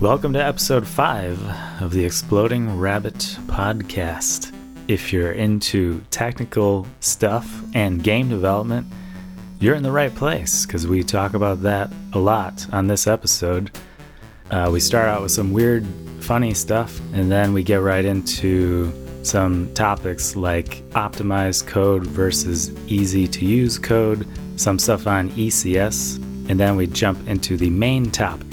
[0.00, 3.18] Welcome to episode 5 of the Exploding Rabbit
[3.48, 4.50] podcast.
[4.88, 8.86] If you're into technical stuff and game development,
[9.58, 13.78] you're in the right place because we talk about that a lot on this episode.
[14.50, 15.86] Uh, we start out with some weird,
[16.20, 18.90] funny stuff, and then we get right into
[19.22, 24.26] some topics like optimized code versus easy to use code,
[24.56, 26.16] some stuff on ECS,
[26.48, 28.49] and then we jump into the main topic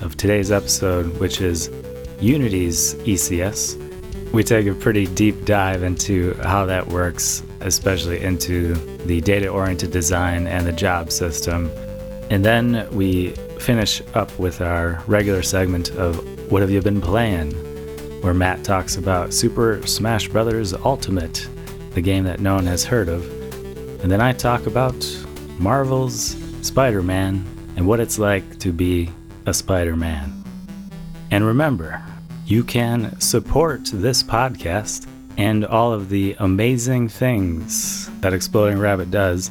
[0.00, 1.70] of today's episode, which is
[2.20, 3.76] Unity's ECS.
[4.32, 8.74] We take a pretty deep dive into how that works, especially into
[9.06, 11.70] the data oriented design and the job system.
[12.30, 16.16] And then we finish up with our regular segment of
[16.50, 17.52] What Have You Been Playing?
[18.20, 20.74] where Matt talks about Super Smash Bros.
[20.74, 21.48] Ultimate,
[21.92, 23.24] the game that no one has heard of.
[24.02, 24.94] And then I talk about
[25.58, 27.44] Marvel's Spider Man
[27.76, 29.10] and what it's like to be
[29.46, 30.44] a Spider Man.
[31.30, 32.02] And remember,
[32.46, 35.06] you can support this podcast
[35.38, 39.50] and all of the amazing things that Exploding Rabbit does.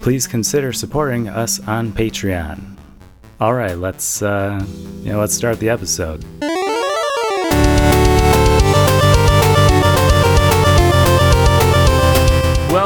[0.00, 2.76] Please consider supporting us on Patreon.
[3.40, 4.64] All right, let's uh,
[5.02, 6.24] you know, let's start the episode.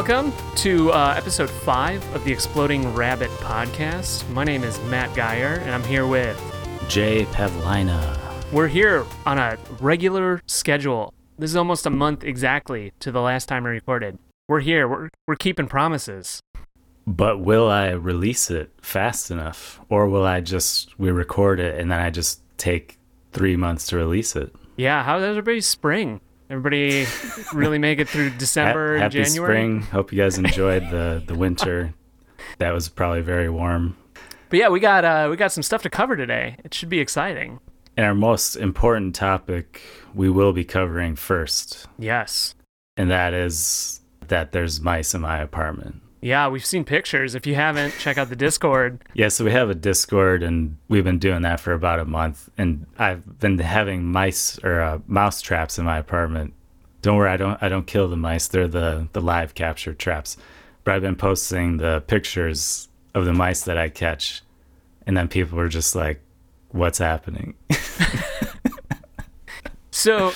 [0.00, 4.26] Welcome to uh, episode five of the Exploding Rabbit podcast.
[4.30, 6.40] My name is Matt Geyer, and I'm here with.
[6.88, 8.18] Jay Pavlina.
[8.50, 11.12] We're here on a regular schedule.
[11.38, 14.18] This is almost a month exactly to the last time I recorded.
[14.48, 14.88] We're here.
[14.88, 16.40] We're we're keeping promises.
[17.06, 21.92] But will I release it fast enough, or will I just we record it and
[21.92, 22.98] then I just take
[23.32, 24.50] three months to release it?
[24.78, 25.04] Yeah.
[25.04, 26.22] How's everybody's spring?
[26.50, 27.06] Everybody
[27.54, 29.54] really make it through December, Ha- Happy January.
[29.54, 29.82] spring.
[29.82, 31.94] Hope you guys enjoyed the the winter.
[32.58, 33.96] That was probably very warm.
[34.48, 36.56] But yeah, we got uh, we got some stuff to cover today.
[36.64, 37.60] It should be exciting.
[37.96, 39.80] And our most important topic
[40.14, 42.54] we will be covering first, Yes.
[42.96, 46.00] and that is that there's mice in my apartment.
[46.20, 47.34] Yeah, we've seen pictures.
[47.34, 49.02] If you haven't, check out the Discord.
[49.14, 52.50] Yeah, so we have a Discord, and we've been doing that for about a month.
[52.58, 56.52] And I've been having mice or uh, mouse traps in my apartment.
[57.02, 58.48] Don't worry, I don't I don't kill the mice.
[58.48, 60.36] They're the the live capture traps.
[60.84, 64.42] But I've been posting the pictures of the mice that I catch,
[65.06, 66.20] and then people are just like,
[66.68, 67.54] "What's happening?"
[69.90, 70.32] So,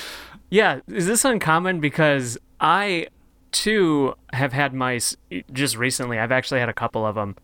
[0.50, 1.80] yeah, is this uncommon?
[1.80, 3.06] Because I
[3.54, 5.16] too have had mice
[5.52, 6.18] just recently.
[6.18, 7.36] I've actually had a couple of them.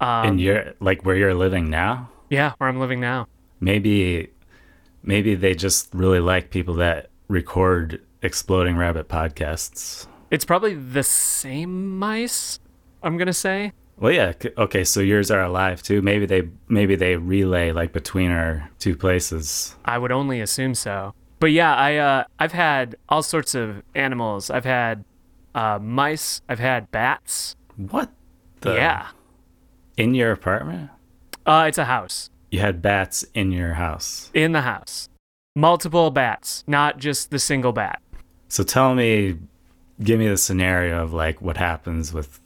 [0.00, 2.10] Um, and you're like where you're living now.
[2.30, 3.26] yeah, where I'm living now.
[3.60, 4.30] Maybe,
[5.02, 10.06] maybe they just really like people that record exploding rabbit podcasts.
[10.30, 12.58] It's probably the same mice.
[13.02, 13.72] I'm gonna say.
[13.96, 14.32] Well, yeah.
[14.56, 16.02] Okay, so yours are alive too.
[16.02, 19.76] Maybe they maybe they relay like between our two places.
[19.84, 21.14] I would only assume so.
[21.40, 24.50] But yeah, I uh, I've had all sorts of animals.
[24.50, 25.04] I've had
[25.58, 26.40] uh, mice.
[26.48, 27.56] I've had bats.
[27.76, 28.10] What?
[28.60, 29.08] The, yeah,
[29.96, 30.90] In your apartment,
[31.46, 34.30] uh, it's a house you had bats in your house.
[34.34, 35.08] in the house.
[35.54, 38.00] Multiple bats, not just the single bat.
[38.48, 39.38] So tell me,
[40.02, 42.40] give me the scenario of like what happens with.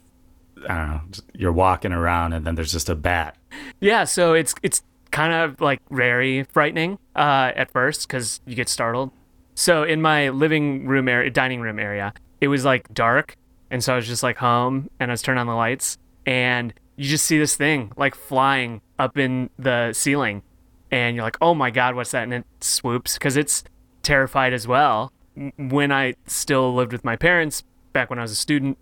[0.69, 1.01] I don't know.
[1.33, 3.37] You're walking around and then there's just a bat.
[3.81, 4.81] Yeah, so it's it's
[5.11, 9.11] kind of like very frightening uh, at first because you get startled.
[9.55, 13.37] So in my living room area, dining room area, it was like dark,
[13.71, 16.73] and so I was just like home, and I was turning on the lights, and
[16.97, 20.43] you just see this thing like flying up in the ceiling,
[20.91, 22.23] and you're like, oh my god, what's that?
[22.23, 23.63] And it swoops because it's
[24.01, 25.11] terrified as well.
[25.57, 28.77] When I still lived with my parents back when I was a student,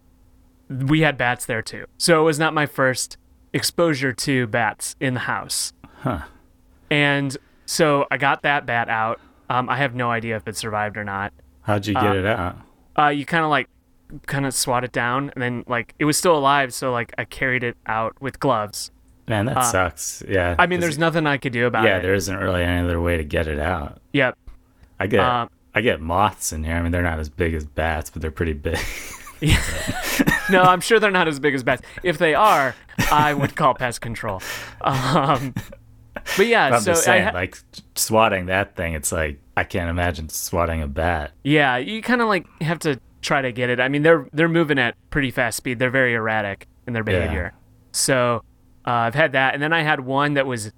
[0.67, 1.85] we had bats there too.
[1.97, 3.17] So it was not my first
[3.53, 5.71] exposure to bats in the house.
[5.99, 6.21] Huh.
[6.89, 9.21] And so I got that bat out.
[9.49, 11.31] Um, I have no idea if it survived or not.
[11.61, 12.57] How'd you get Uh, it out?
[12.97, 13.69] Uh, you kind of like,
[14.27, 16.73] kind of swat it down, and then like it was still alive.
[16.73, 18.91] So like I carried it out with gloves.
[19.27, 20.23] Man, that uh, sucks.
[20.27, 20.55] Yeah.
[20.59, 21.95] I mean, there's nothing I could do about yeah, it.
[21.97, 24.01] Yeah, there isn't really any other way to get it out.
[24.13, 24.37] Yep.
[24.99, 26.75] I get Um, I get moths in here.
[26.75, 28.77] I mean, they're not as big as bats, but they're pretty big.
[30.49, 31.81] no, I'm sure they're not as big as bats.
[32.03, 32.75] If they are,
[33.11, 34.41] I would call pest control.
[34.81, 35.53] Um,
[36.37, 37.57] but yeah, I'm so just I saying, ha- like
[37.95, 38.93] swatting that thing.
[38.93, 41.31] It's like I can't imagine swatting a bat.
[41.43, 43.79] Yeah, you kind of like have to try to get it.
[43.79, 45.79] I mean, they're they're moving at pretty fast speed.
[45.79, 47.19] They're very erratic in their Yeah.
[47.19, 47.53] behavior.
[47.91, 48.43] So
[48.85, 50.71] uh, I've had that, and then I had one that was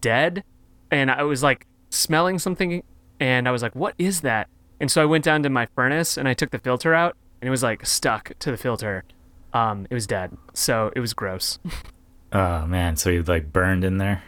[0.00, 0.44] dead,
[0.90, 2.82] and I was like smelling something,
[3.20, 4.48] and I was like, "What is that?"
[4.80, 7.48] And so I went down to my furnace and I took the filter out, and
[7.48, 9.04] it was like stuck to the filter.
[9.52, 11.58] Um, it was dead, so it was gross.
[12.30, 14.22] Oh man, so you like burned in there?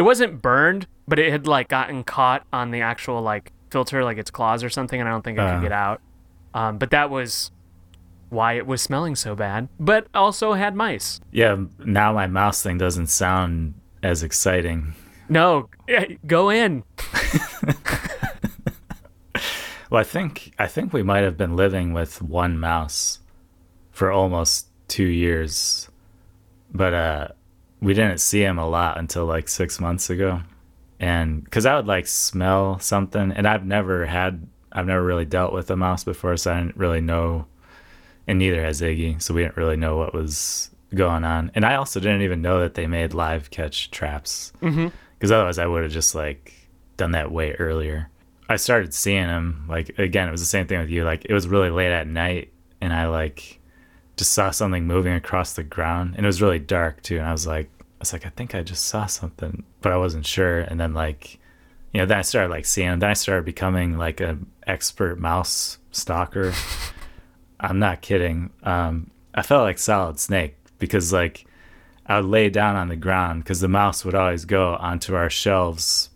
[0.00, 4.16] It wasn't burned, but it had like gotten caught on the actual like filter, like
[4.16, 5.52] its claws or something, and I don't think it Uh.
[5.56, 6.00] could get out.
[6.54, 7.50] Um, but that was
[8.30, 9.68] why it was smelling so bad.
[9.78, 11.20] But also had mice.
[11.32, 14.94] Yeah, now my mouse thing doesn't sound as exciting.
[15.28, 16.82] No, eh, go in.
[19.90, 23.18] Well, I think I think we might have been living with one mouse
[23.90, 25.88] for almost two years,
[26.72, 27.28] but uh,
[27.80, 30.42] we didn't see him a lot until like six months ago,
[30.98, 35.52] and because I would like smell something, and I've never had I've never really dealt
[35.52, 37.46] with a mouse before, so I didn't really know,
[38.26, 41.74] and neither has Iggy, so we didn't really know what was going on, and I
[41.76, 44.88] also didn't even know that they made live catch traps, Mm-hmm.
[45.18, 46.52] because otherwise I would have just like
[46.96, 48.08] done that way earlier.
[48.48, 50.26] I started seeing him like again.
[50.28, 51.04] It was the same thing with you.
[51.04, 53.59] Like it was really late at night, and I like
[54.20, 57.16] just saw something moving across the ground, and it was really dark too.
[57.18, 59.96] And I was like, I was like, I think I just saw something, but I
[59.96, 60.60] wasn't sure.
[60.60, 61.38] And then like,
[61.92, 62.98] you know, then I started like seeing him.
[63.00, 66.52] Then I started becoming like an expert mouse stalker.
[67.60, 68.50] I'm not kidding.
[68.62, 71.46] Um, I felt like Solid Snake because like
[72.06, 75.30] I would lay down on the ground because the mouse would always go onto our
[75.30, 76.10] shelves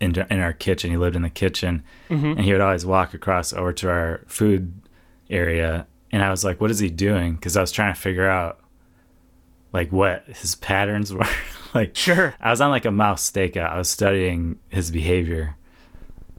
[0.00, 0.90] in, in our kitchen.
[0.90, 2.26] He lived in the kitchen Mm-hmm.
[2.26, 4.72] and he would always walk across over to our food
[5.28, 5.86] area.
[6.16, 7.34] And I was like, what is he doing?
[7.34, 8.58] Because I was trying to figure out
[9.74, 11.28] like what his patterns were.
[11.74, 12.34] like, Sure.
[12.40, 13.70] I was on like a mouse stakeout.
[13.70, 15.56] I was studying his behavior.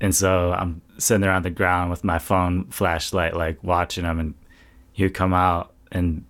[0.01, 4.19] And so I'm sitting there on the ground with my phone flashlight, like watching him,
[4.19, 4.33] and
[4.94, 5.75] he would come out.
[5.91, 6.25] And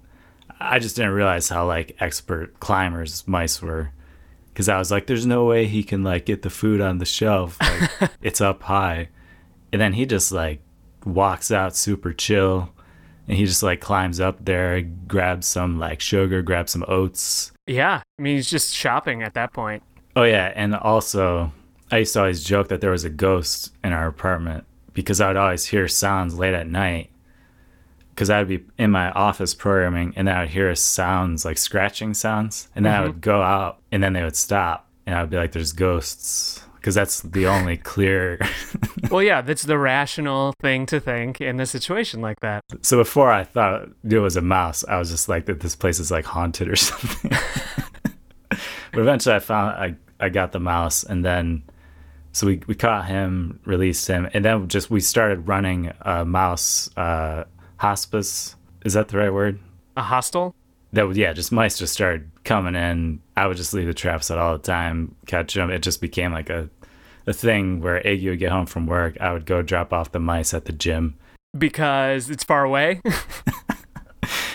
[0.60, 3.94] I just didn't realize how like expert climbers mice were.
[4.56, 7.06] Cause I was like, there's no way he can like get the food on the
[7.06, 7.58] shelf.
[7.62, 9.08] Like it's up high.
[9.72, 10.60] And then he just like
[11.06, 12.74] walks out super chill.
[13.28, 18.02] And he just like climbs up there, grabs some like sugar, grabs some oats, Yeah.
[18.18, 19.84] I mean, he's just shopping at that point.
[20.16, 21.52] Oh yeah, and also
[21.92, 25.28] I used to always joke that there was a ghost in our apartment because I
[25.28, 27.12] would always hear sounds late at night.
[28.10, 31.60] Because I would be in my office programming, and then I would hear sounds like
[31.60, 33.08] scratching sounds, and then I mm-hmm.
[33.10, 36.64] would go out, and then they would stop, and I would be like, "There's ghosts,"
[36.88, 38.40] because that's the only clear.
[39.12, 42.62] Well, yeah, that's the rational thing to think in a situation like that.
[42.82, 46.00] so before I thought it was a mouse, I was just like that this place
[46.00, 47.32] is like haunted or something.
[48.50, 48.60] but
[49.00, 51.64] eventually, I found I I got the mouse, and then
[52.34, 56.90] so we we caught him, released him, and then just we started running a mouse
[56.98, 57.46] uh,
[57.78, 58.58] hospice.
[58.84, 59.58] Is that the right word?
[59.96, 60.54] A hostel?
[60.92, 63.22] That was yeah, just mice just started coming in.
[63.38, 65.70] I would just leave the traps out all the time, catch them.
[65.70, 66.70] It just became like a
[67.28, 69.18] a thing where Iggy would get home from work.
[69.20, 71.16] I would go drop off the mice at the gym.
[71.58, 73.02] Because it's far away.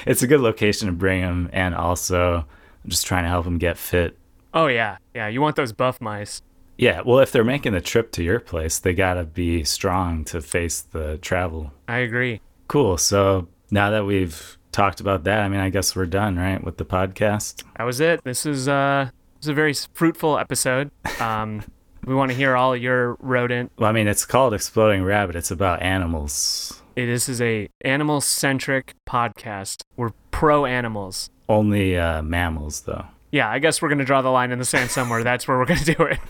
[0.05, 2.39] It's a good location to bring them, and also
[2.85, 4.19] I'm just trying to help them get fit.
[4.53, 4.97] oh, yeah.
[5.15, 5.29] Yeah.
[5.29, 6.43] You want those buff mice.
[6.77, 10.41] Yeah, well, if they're making the trip to your place, they gotta be strong to
[10.43, 11.73] face the travel.
[11.87, 12.41] I agree.
[12.67, 12.97] Cool.
[12.99, 16.79] So now that we've talked about that, I mean, I guess we're done, right, with
[16.79, 17.63] the podcast.
[17.77, 18.25] That was it.
[18.25, 20.91] This is uh this is a very fruitful episode.
[21.21, 21.63] Um
[22.05, 23.73] we want to hear all your rodent.
[23.79, 25.37] Well, I mean, it's called Exploding Rabbit.
[25.37, 26.83] It's about animals.
[26.97, 29.83] It, this is a animal centric podcast.
[29.97, 31.31] We're pro animals.
[31.49, 33.07] Only uh, mammals, though.
[33.31, 35.25] Yeah, I guess we're gonna draw the line in the sand somewhere.
[35.25, 36.19] That's where we're gonna do it.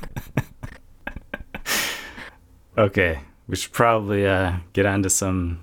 [2.76, 5.62] Okay, we should probably uh, get on to some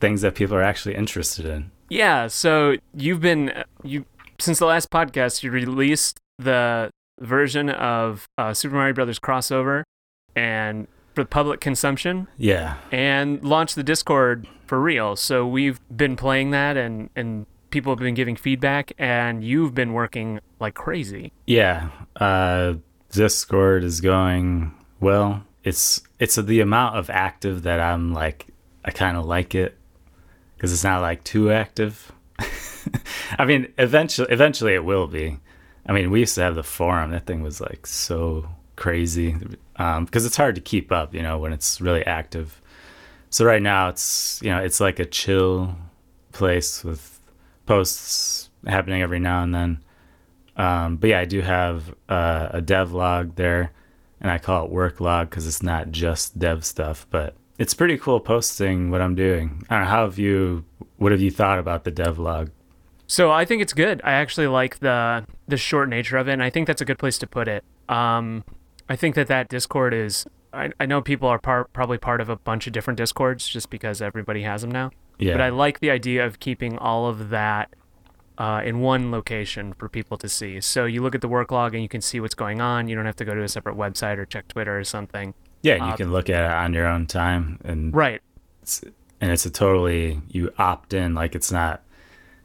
[0.00, 1.70] things that people are actually interested in.
[1.90, 4.06] Yeah, so you've been you
[4.38, 9.82] since the last podcast you released the version of uh, Super Mario Brothers crossover
[10.36, 15.16] and for public consumption Yeah, and launch the Discord for real.
[15.16, 19.92] So we've been playing that and and people have been giving feedback and you've been
[19.92, 21.32] working like crazy.
[21.46, 21.90] yeah.
[22.16, 22.74] Uh,
[23.10, 25.44] Discord is going well.
[25.64, 28.46] It's it's the amount of active that I'm like
[28.84, 29.76] I kind of like it
[30.56, 32.12] because it's not like too active.
[33.38, 35.38] I mean, eventually, eventually it will be.
[35.88, 37.10] I mean, we used to have the forum.
[37.10, 39.34] That thing was like so crazy
[39.72, 42.60] because it's hard to keep up, you know, when it's really active.
[43.30, 45.74] So right now, it's you know, it's like a chill
[46.32, 47.20] place with
[47.66, 49.84] posts happening every now and then.
[50.56, 53.72] Um, but yeah, I do have uh, a dev log there,
[54.20, 57.96] and I call it work log because it's not just dev stuff, but it's pretty
[57.96, 59.64] cool posting what I'm doing.
[59.70, 60.64] I don't know, how have you?
[60.96, 62.50] What have you thought about the dev log?
[63.08, 64.00] So I think it's good.
[64.04, 66.98] I actually like the the short nature of it, and I think that's a good
[66.98, 67.64] place to put it.
[67.88, 68.44] Um,
[68.88, 70.26] I think that that Discord is.
[70.52, 73.68] I, I know people are part, probably part of a bunch of different Discords just
[73.68, 74.90] because everybody has them now.
[75.18, 77.74] Yeah, But I like the idea of keeping all of that
[78.38, 80.60] uh, in one location for people to see.
[80.62, 82.88] So you look at the work log and you can see what's going on.
[82.88, 85.34] You don't have to go to a separate website or check Twitter or something.
[85.62, 88.22] Yeah, and you Uh, can look at it on your own time, and Right.
[88.62, 88.80] it's,
[89.20, 91.14] and it's a totally you opt in.
[91.14, 91.82] Like it's not,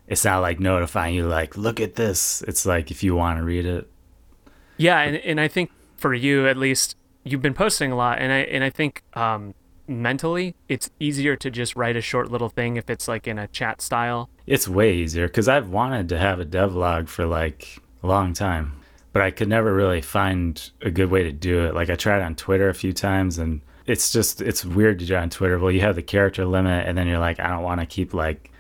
[0.07, 2.41] it's not like notifying you like look at this.
[2.47, 3.89] It's like if you want to read it.
[4.77, 8.31] Yeah, and, and I think for you at least, you've been posting a lot, and
[8.31, 9.53] I and I think um,
[9.87, 13.47] mentally it's easier to just write a short little thing if it's like in a
[13.47, 14.29] chat style.
[14.45, 18.73] It's way easier because I've wanted to have a devlog for like a long time,
[19.13, 21.73] but I could never really find a good way to do it.
[21.73, 25.15] Like I tried on Twitter a few times, and it's just it's weird to do
[25.15, 25.57] on Twitter.
[25.59, 28.13] Well, you have the character limit, and then you're like, I don't want to keep
[28.13, 28.51] like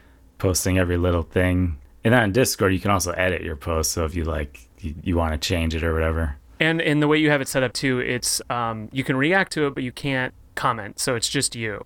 [0.43, 1.79] posting every little thing.
[2.03, 3.93] And then on Discord, you can also edit your post.
[3.93, 6.35] So if you like, you, you want to change it or whatever.
[6.59, 9.53] And in the way you have it set up too, it's um, you can react
[9.53, 10.99] to it, but you can't comment.
[10.99, 11.85] So it's just you.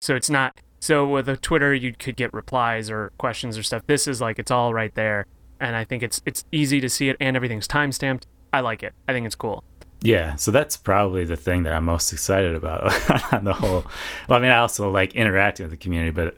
[0.00, 0.58] So it's not.
[0.80, 3.82] So with a Twitter, you could get replies or questions or stuff.
[3.86, 5.26] This is like it's all right there,
[5.60, 8.26] and I think it's it's easy to see it, and everything's time stamped.
[8.54, 8.94] I like it.
[9.06, 9.64] I think it's cool.
[10.00, 12.84] Yeah, so that's probably the thing that I'm most excited about
[13.34, 13.84] on the whole.
[14.28, 16.36] Well, I mean, I also like interacting with the community, but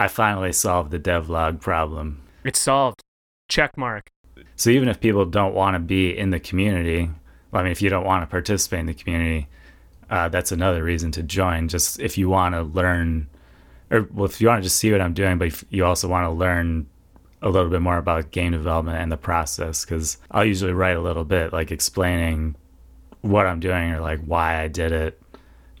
[0.00, 2.22] I finally solved the devlog problem.
[2.42, 3.02] It's solved.
[3.50, 4.08] Check mark.
[4.56, 7.10] So even if people don't want to be in the community,
[7.50, 9.46] well, I mean, if you don't want to participate in the community,
[10.08, 11.68] uh, that's another reason to join.
[11.68, 13.28] Just if you want to learn,
[13.90, 16.24] or well, if you want to just see what I'm doing, but you also want
[16.24, 16.86] to learn
[17.42, 21.00] a little bit more about game development and the process, because I'll usually write a
[21.02, 22.56] little bit like explaining
[23.20, 25.20] what I'm doing or like why I did it.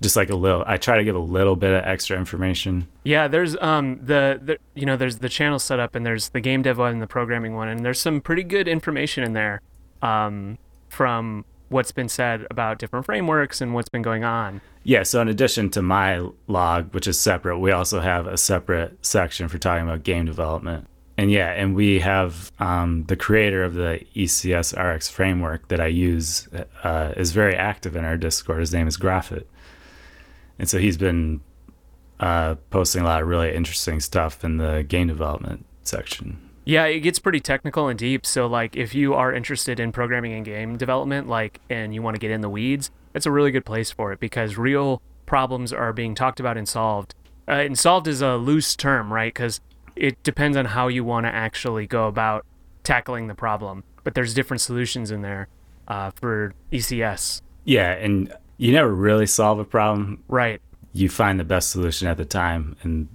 [0.02, 2.88] Just like a little, I try to give a little bit of extra information.
[3.04, 6.62] Yeah, there's um the, the you know there's the channel setup and there's the game
[6.62, 9.60] dev one and the programming one and there's some pretty good information in there
[10.00, 10.56] um
[10.88, 14.60] from what's been said about different frameworks and what's been going on.
[14.82, 19.04] Yeah, so in addition to my log, which is separate, we also have a separate
[19.04, 20.86] section for talking about game development.
[21.16, 25.86] And yeah, and we have um, the creator of the ECS RX framework that I
[25.86, 26.48] use
[26.82, 28.60] uh, is very active in our Discord.
[28.60, 29.44] His name is Graphit.
[30.60, 31.40] And so he's been
[32.20, 36.38] uh, posting a lot of really interesting stuff in the game development section.
[36.66, 38.26] Yeah, it gets pretty technical and deep.
[38.26, 42.14] So like if you are interested in programming and game development like and you want
[42.14, 45.72] to get in the weeds, it's a really good place for it because real problems
[45.72, 47.14] are being talked about and solved.
[47.48, 49.34] Uh, and solved is a loose term, right?
[49.34, 49.62] Cuz
[49.96, 52.44] it depends on how you want to actually go about
[52.84, 53.82] tackling the problem.
[54.04, 55.48] But there's different solutions in there
[55.88, 57.40] uh, for ECS.
[57.64, 60.22] Yeah, and you never really solve a problem.
[60.28, 60.60] Right.
[60.92, 63.08] You find the best solution at the time, and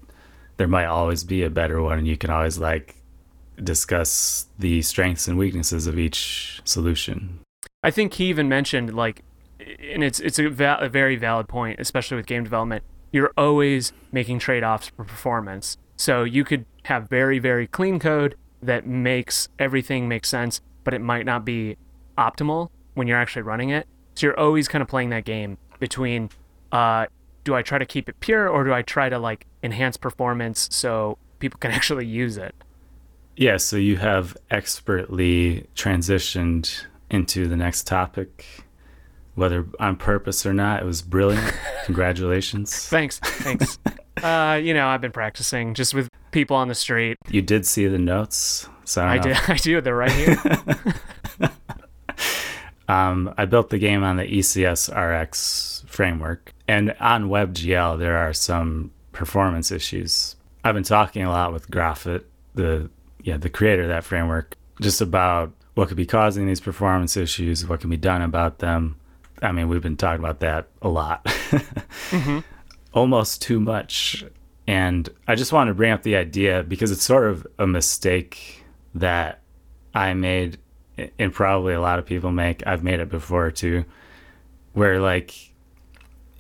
[0.58, 2.96] there might always be a better one, and you can always like
[3.64, 7.42] discuss the strengths and weaknesses of each solution.
[7.84, 9.24] I think he even mentioned like,
[9.60, 12.84] and it's it's a, a very valid point, especially with game development.
[13.12, 15.78] You're always making trade-offs for performance.
[15.96, 21.02] So you could have very very clean code that makes everything make sense, but it
[21.02, 21.78] might not be
[22.18, 23.88] optimal when you're actually running it.
[24.16, 26.30] So you're always kind of playing that game between,
[26.72, 27.08] uh,
[27.44, 30.68] do I try to keep it pure or do I try to like enhance performance
[30.72, 32.56] so people can actually use it?
[33.36, 38.46] Yeah, so you have expertly transitioned into the next topic,
[39.36, 40.82] whether on purpose or not.
[40.82, 41.54] It was brilliant.
[41.86, 42.88] Congratulations.
[42.88, 43.78] Thanks, thanks.
[44.24, 47.18] uh, you know, I've been practicing just with people on the street.
[47.30, 49.38] You did see the notes, so I, I did.
[49.50, 49.82] I do.
[49.82, 50.38] They're right here.
[52.88, 58.18] Um, I built the game on the E ECS RX framework, and on WebGL there
[58.18, 60.36] are some performance issues.
[60.64, 62.24] I've been talking a lot with Graphit,
[62.54, 62.90] the
[63.24, 67.68] yeah the creator of that framework, just about what could be causing these performance issues,
[67.68, 68.98] what can be done about them.
[69.42, 71.26] I mean, we've been talking about that a lot,
[72.94, 74.24] almost too much.
[74.68, 78.64] And I just wanted to bring up the idea because it's sort of a mistake
[78.96, 79.42] that
[79.94, 80.58] I made
[81.20, 83.84] and probably a lot of people make i've made it before too
[84.74, 85.52] where like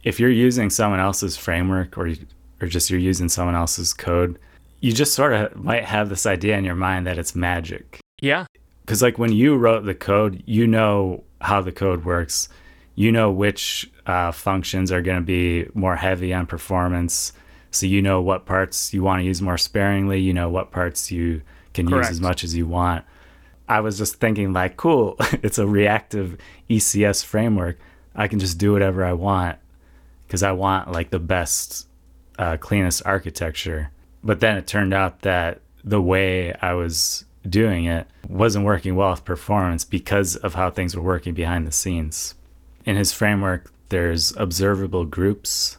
[0.04, 2.14] if you're using someone else's framework or
[2.62, 4.40] or just you're using someone else's code
[4.86, 8.00] you just sort of might have this idea in your mind that it's magic.
[8.22, 8.46] Yeah.
[8.82, 12.50] because like when you wrote the code you know how the code works.
[12.98, 17.34] You know which uh, functions are going to be more heavy on performance.
[17.72, 20.22] So you know what parts you want to use more sparingly.
[20.22, 21.42] You know what parts you
[21.74, 22.06] can Correct.
[22.06, 23.04] use as much as you want
[23.68, 26.38] i was just thinking like cool it's a reactive
[26.70, 27.78] ecs framework.
[28.18, 29.58] I can just do whatever i want
[30.26, 31.88] because i want like the best
[32.38, 33.92] uh, cleanest architecture.
[34.22, 39.12] But then it turned out that the way i was doing it wasn't working well
[39.12, 42.36] with performance because of how things were working behind the scenes.
[42.86, 45.78] In his framework there's observable groups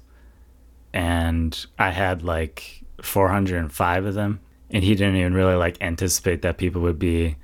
[0.93, 4.41] and i had like 405 of them
[4.71, 7.37] and he didn't even really like anticipate that people would be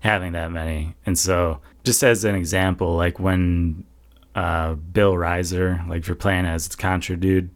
[0.00, 0.94] having that many.
[1.06, 3.84] And so, just as an example, like when
[4.34, 7.50] uh, Bill Rizer, like if you're playing as Contra Dude,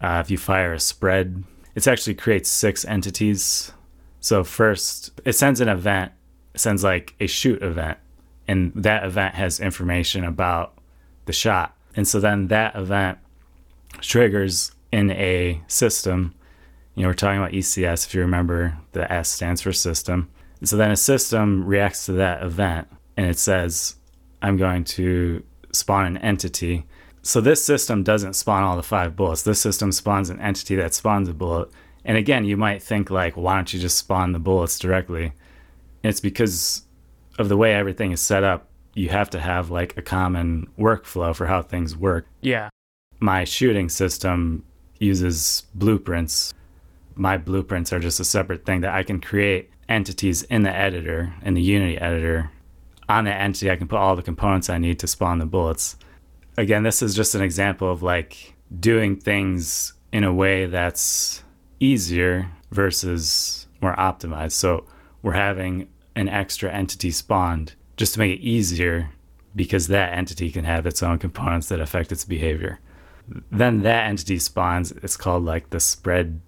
[0.00, 3.72] uh, if you fire a spread, it actually creates six entities.
[4.20, 6.12] So first, it sends an event,
[6.54, 7.98] sends like a shoot event,
[8.46, 10.74] and that event has information about
[11.26, 11.76] the shot.
[11.94, 13.18] And so then that event
[14.00, 16.34] triggers in a system.
[16.94, 20.30] You know, we're talking about ECS, if you remember, the S stands for system.
[20.62, 23.96] And so then a system reacts to that event and it says,
[24.42, 25.42] I'm going to
[25.72, 26.86] spawn an entity.
[27.22, 29.42] So this system doesn't spawn all the five bullets.
[29.42, 31.68] This system spawns an entity that spawns a bullet.
[32.04, 35.24] And again, you might think like, why don't you just spawn the bullets directly?
[35.24, 36.84] And it's because
[37.40, 38.68] of the way everything is set up.
[38.94, 42.28] You have to have like a common workflow for how things work.
[42.40, 42.68] Yeah.
[43.18, 44.64] My shooting system
[45.00, 46.54] uses blueprints.
[47.16, 51.34] My blueprints are just a separate thing that I can create entities in the editor,
[51.42, 52.50] in the Unity editor.
[53.08, 55.96] On that entity, I can put all the components I need to spawn the bullets.
[56.56, 61.42] Again, this is just an example of like doing things in a way that's
[61.80, 64.52] easier versus more optimized.
[64.52, 64.86] So
[65.22, 69.10] we're having an extra entity spawned just to make it easier
[69.54, 72.80] because that entity can have its own components that affect its behavior.
[73.50, 74.92] Then that entity spawns.
[74.92, 76.40] It's called like the spread,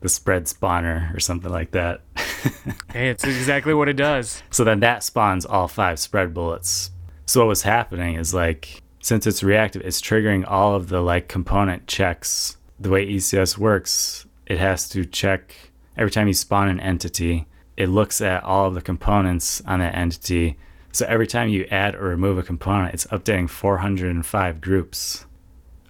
[0.00, 2.00] the spread spawner or something like that.
[2.92, 4.42] hey, it's exactly what it does.
[4.50, 6.90] So then that spawns all five spread bullets.
[7.26, 11.28] So what was happening is like since it's reactive, it's triggering all of the like
[11.28, 12.56] component checks.
[12.78, 15.54] The way ECS works, it has to check
[15.96, 19.94] every time you spawn an entity, it looks at all of the components on that
[19.94, 20.58] entity.
[20.92, 25.26] So every time you add or remove a component, it's updating 405 groups.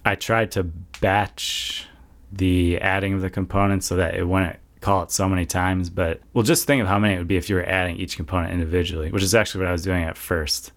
[0.05, 1.87] I tried to batch
[2.31, 6.19] the adding of the components so that it wouldn't call it so many times, but
[6.33, 8.51] well, just think of how many it would be if you were adding each component
[8.51, 10.71] individually, which is actually what I was doing at first.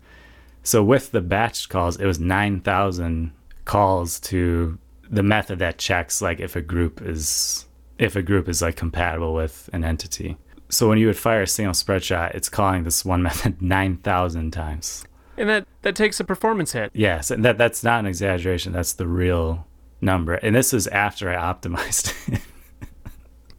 [0.62, 3.32] So with the batched calls, it was 9,000
[3.64, 4.78] calls to
[5.10, 7.66] the method that checks like if a group is
[7.98, 10.36] if a group is like compatible with an entity.
[10.68, 14.50] So when you would fire a single spread shot, it's calling this one method 9,000
[14.50, 15.04] times.
[15.36, 16.90] And that that takes a performance hit.
[16.94, 18.72] Yes, and that that's not an exaggeration.
[18.72, 19.66] That's the real
[20.04, 20.34] number.
[20.34, 22.40] And this is after I optimized.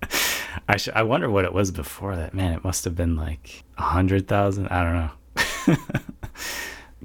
[0.67, 2.33] I sh- I wonder what it was before that.
[2.33, 4.67] Man, it must have been like a hundred thousand.
[4.69, 5.77] I don't know.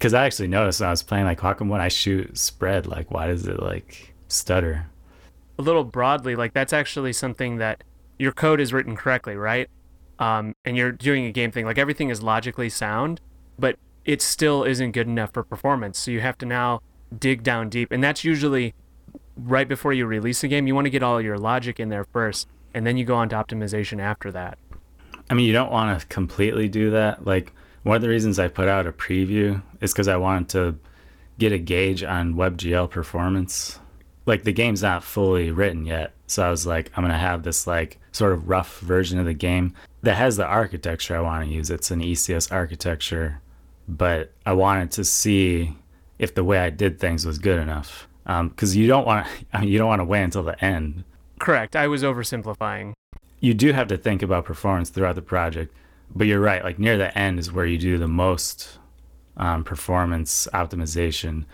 [0.00, 2.87] Because I actually noticed when I was playing, like, how come when I shoot spread,
[2.87, 4.87] like, why does it like stutter?
[5.59, 7.85] A little broadly, like that's actually something that
[8.18, 9.68] your code is written correctly, right?
[10.18, 11.66] Um, and you're doing a game thing.
[11.66, 13.20] Like everything is logically sound,
[13.59, 13.76] but
[14.07, 15.98] it still isn't good enough for performance.
[15.98, 16.81] So you have to now
[17.18, 18.72] dig down deep, and that's usually
[19.44, 20.66] right before you release a game.
[20.66, 23.29] You want to get all your logic in there first, and then you go on
[23.31, 24.59] to optimization after that.
[25.29, 27.24] I mean, you don't want to completely do that.
[27.24, 30.79] Like one of the reasons I put out a preview is because I wanted to
[31.38, 33.79] get a gauge on WebGL performance.
[34.26, 37.66] Like the game's not fully written yet, so I was like, I'm gonna have this
[37.66, 41.55] like sort of rough version of the game that has the architecture I want to
[41.55, 41.70] use.
[41.70, 43.40] It's an ECS architecture,
[43.88, 45.76] but I wanted to see
[46.18, 48.07] if the way I did things was good enough.
[48.24, 51.04] Because um, you don't want, I you don't want to wait until the end.
[51.38, 51.74] Correct.
[51.74, 52.92] I was oversimplifying.
[53.40, 55.74] You do have to think about performance throughout the project,
[56.14, 56.62] but you're right.
[56.62, 58.78] Like near the end is where you do the most
[59.37, 61.46] um, performance optimization.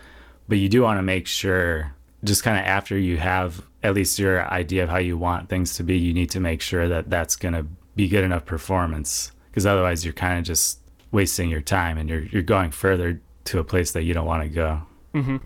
[0.48, 4.18] But you do want to make sure, just kind of after you have at least
[4.18, 7.08] your idea of how you want things to be, you need to make sure that
[7.08, 9.30] that's going to be good enough performance.
[9.50, 10.80] Because otherwise, you're kind of just
[11.12, 14.42] wasting your time and you're you're going further to a place that you don't want
[14.42, 14.82] to go.
[15.14, 15.36] Mm-hmm.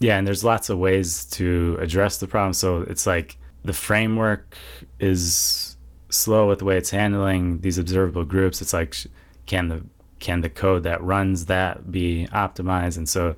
[0.00, 2.52] Yeah, and there's lots of ways to address the problem.
[2.52, 4.56] So it's like the framework
[5.00, 5.76] is
[6.10, 8.62] slow with the way it's handling these observable groups.
[8.62, 8.96] It's like
[9.46, 9.84] can the
[10.20, 12.96] can the code that runs that be optimized?
[12.96, 13.36] And so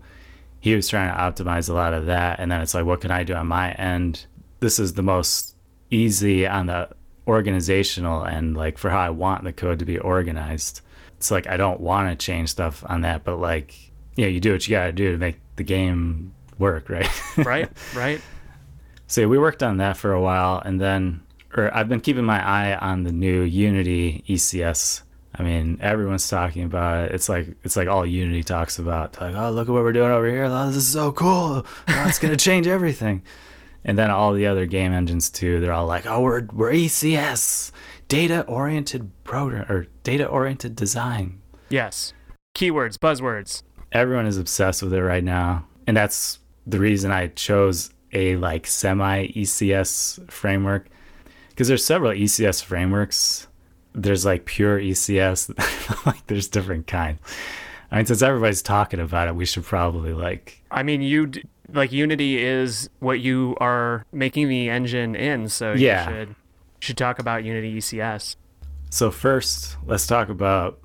[0.61, 2.39] he was trying to optimize a lot of that.
[2.39, 4.27] And then it's like, what can I do on my end?
[4.61, 5.57] This is the most
[5.91, 6.91] easy on the
[7.27, 10.81] organizational end, like for how I want the code to be organized.
[11.17, 13.75] It's like I don't want to change stuff on that, but like,
[14.17, 17.09] yeah, you do what you got to do to make the game work, right?
[17.39, 18.21] right, right.
[19.09, 21.23] So we worked on that for a while, and then,
[21.57, 25.03] or I've been keeping my eye on the new Unity ECS.
[25.35, 27.13] I mean, everyone's talking about it.
[27.13, 29.21] It's like it's like all Unity talks about.
[29.21, 30.45] Like, oh, look at what we're doing over here.
[30.45, 31.67] Oh, this is so cool.
[31.89, 33.23] Oh, it's gonna change everything.
[33.83, 35.59] And then all the other game engines too.
[35.59, 37.73] They're all like, oh, we're we're ECS,
[38.07, 41.41] data oriented program or data oriented design.
[41.69, 42.13] Yes.
[42.55, 43.63] Keywords, buzzwords.
[43.93, 46.39] Everyone is obsessed with it right now, and that's
[46.71, 50.87] the reason I chose a like semi ECS framework
[51.51, 53.47] because there's several ECS frameworks.
[53.93, 55.49] There's like pure ECS,
[56.07, 57.19] like there's different kinds.
[57.91, 60.63] I mean, since everybody's talking about it, we should probably like.
[60.71, 65.73] I mean, you d- like Unity is what you are making the engine in, so
[65.73, 66.09] Yeah.
[66.09, 66.35] you should
[66.79, 68.37] should talk about Unity ECS.
[68.91, 70.79] So first, let's talk about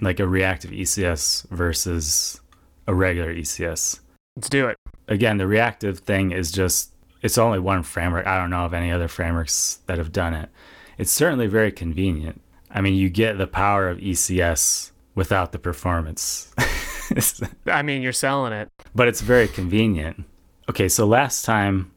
[0.00, 2.40] like a reactive ECS versus
[2.86, 4.00] a regular ECS.
[4.36, 4.76] Let's do it.
[5.08, 8.26] Again, the reactive thing is just it's only one framework.
[8.26, 10.50] I don't know of any other frameworks that have done it.
[10.98, 12.40] It's certainly very convenient.
[12.70, 16.52] I mean, you get the power of ECS without the performance.
[17.66, 18.68] I mean, you're selling it.
[18.94, 20.24] but it's very convenient.
[20.68, 21.92] Okay, so last time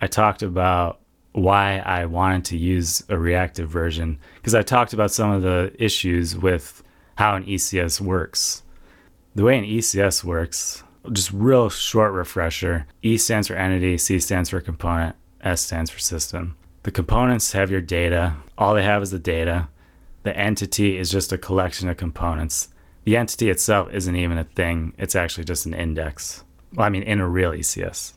[0.00, 1.00] I talked about
[1.32, 5.74] why I wanted to use a reactive version because I talked about some of the
[5.78, 6.82] issues with
[7.16, 8.62] how an ECS works.
[9.34, 14.50] The way an ECS works, just real short refresher E stands for entity, C stands
[14.50, 16.56] for component, S stands for system.
[16.84, 19.68] The components have your data, all they have is the data.
[20.22, 22.68] The entity is just a collection of components.
[23.04, 26.44] The entity itself isn't even a thing, it's actually just an index.
[26.74, 28.14] Well, I mean, in a real ECS.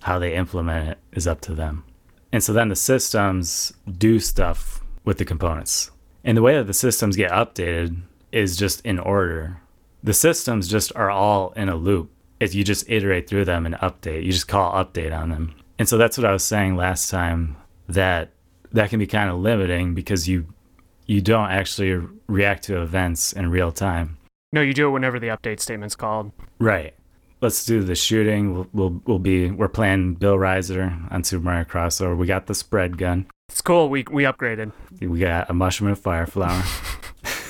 [0.00, 1.84] How they implement it is up to them.
[2.32, 5.90] And so then the systems do stuff with the components.
[6.24, 8.00] And the way that the systems get updated
[8.32, 9.60] is just in order.
[10.02, 12.10] The systems just are all in a loop.
[12.42, 15.54] If you just iterate through them and update, you just call update on them.
[15.78, 17.56] And so that's what I was saying last time
[17.88, 18.30] that
[18.72, 20.46] that can be kind of limiting because you
[21.06, 24.18] you don't actually react to events in real time.
[24.52, 26.32] No, you do it whenever the update statement's called.
[26.58, 26.94] Right.
[27.40, 28.54] Let's do the shooting.
[28.54, 32.16] We'll, we'll, we'll be we're playing Bill Rizer on Super Mario Crossover.
[32.16, 33.26] We got the spread gun.
[33.50, 33.88] It's cool.
[33.88, 34.72] We we upgraded.
[35.00, 36.64] We got a mushroom and a fire flower.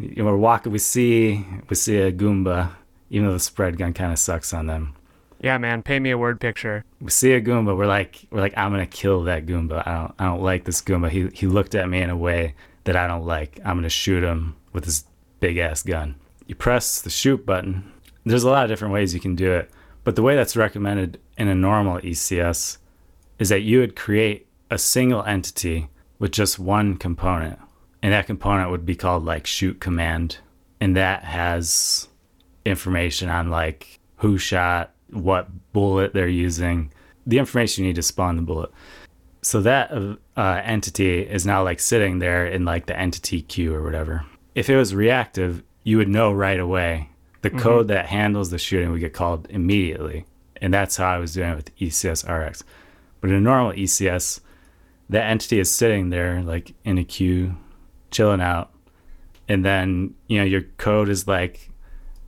[0.00, 0.72] You know, we're walking.
[0.72, 2.72] We see we see a Goomba.
[3.12, 4.94] Even though the spread gun kind of sucks on them,
[5.40, 5.82] Yeah, man.
[5.82, 6.84] Pay me a word picture.
[7.00, 7.76] we see a Goomba.
[7.76, 9.82] We're like we're like I'm gonna kill that Goomba.
[9.86, 11.10] I don't I don't like this Goomba.
[11.10, 13.58] He he looked at me in a way that I don't like.
[13.64, 15.04] I'm gonna shoot him with this
[15.40, 16.14] big ass gun.
[16.46, 17.90] You press the shoot button.
[18.24, 19.70] There's a lot of different ways you can do it,
[20.04, 22.76] but the way that's recommended in a normal ECS
[23.38, 27.58] is that you would create a single entity with just one component.
[28.02, 30.38] And that component would be called like shoot command.
[30.80, 32.08] And that has
[32.64, 36.92] information on like who shot, what bullet they're using,
[37.26, 38.70] the information you need to spawn the bullet.
[39.42, 43.74] So that uh, uh, entity is now like sitting there in like the entity queue
[43.74, 44.24] or whatever.
[44.54, 47.08] If it was reactive, you would know right away.
[47.42, 50.26] The code that handles the shooting would get called immediately.
[50.60, 52.62] And that's how I was doing it with ECS RX.
[53.20, 54.40] But in a normal ECS,
[55.08, 57.56] that entity is sitting there like in a queue,
[58.10, 58.72] chilling out.
[59.48, 61.70] And then, you know, your code is like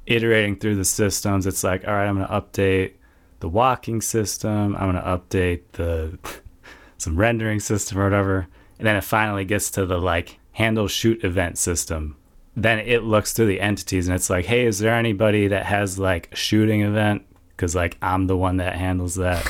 [0.06, 1.46] iterating through the systems.
[1.46, 2.94] It's like, all right, I'm going to update
[3.40, 4.76] the walking system.
[4.76, 6.18] I'm going to update the
[6.98, 8.48] some rendering system or whatever.
[8.78, 12.16] And then it finally gets to the like handle shoot event system.
[12.56, 15.98] Then it looks through the entities and it's like, hey, is there anybody that has
[15.98, 17.22] like a shooting event?
[17.56, 19.44] Because like I'm the one that handles that.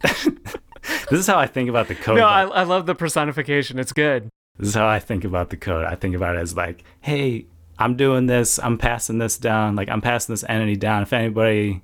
[1.10, 2.18] this is how I think about the code.
[2.18, 2.26] No.
[2.26, 3.78] I, I love the personification.
[3.78, 4.28] It's good.
[4.58, 5.84] This is how I think about the code.
[5.84, 7.46] I think about it as like, hey,
[7.78, 8.58] I'm doing this.
[8.58, 9.76] I'm passing this down.
[9.76, 11.02] Like I'm passing this entity down.
[11.02, 11.82] If anybody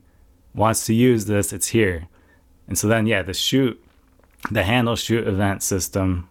[0.55, 2.09] wants to use this, it's here.
[2.67, 3.83] And so then, yeah, the shoot,
[4.51, 6.29] the handle shoot event system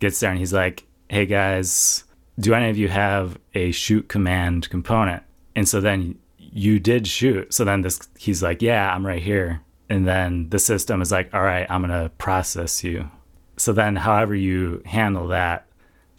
[0.00, 2.04] gets there and he's like, hey guys,
[2.38, 5.22] do any of you have a shoot command component?
[5.54, 7.52] And so then you did shoot.
[7.54, 9.60] So then this, he's like, yeah, I'm right here.
[9.88, 13.10] And then the system is like, all right, I'm to process you.
[13.56, 15.66] So then, however you handle that,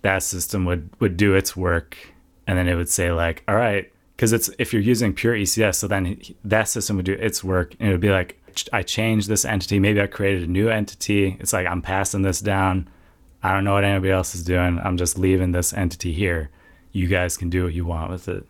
[0.01, 1.97] that system would would do its work,
[2.47, 5.75] and then it would say like, all right, because it's if you're using pure ECS,
[5.75, 8.41] so then that system would do its work, and it would be like,
[8.73, 11.37] I changed this entity, maybe I created a new entity.
[11.39, 12.89] It's like I'm passing this down.
[13.41, 14.79] I don't know what anybody else is doing.
[14.83, 16.49] I'm just leaving this entity here.
[16.91, 18.45] You guys can do what you want with it.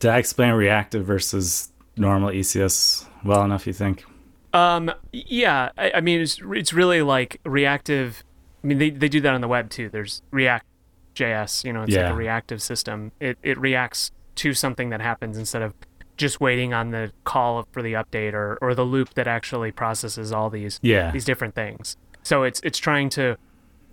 [0.00, 3.66] Did I explain reactive versus normal ECS well enough?
[3.66, 4.04] You think?
[4.52, 8.22] Um, yeah, I, I mean, it's it's really like reactive.
[8.62, 9.88] I mean, they, they do that on the web too.
[9.88, 10.66] There's React
[11.14, 11.64] JS.
[11.64, 13.12] You know, it's like a reactive system.
[13.20, 15.74] It it reacts to something that happens instead of
[16.16, 20.32] just waiting on the call for the update or or the loop that actually processes
[20.32, 21.10] all these Yeah.
[21.10, 21.96] these different things.
[22.22, 23.36] So it's it's trying to,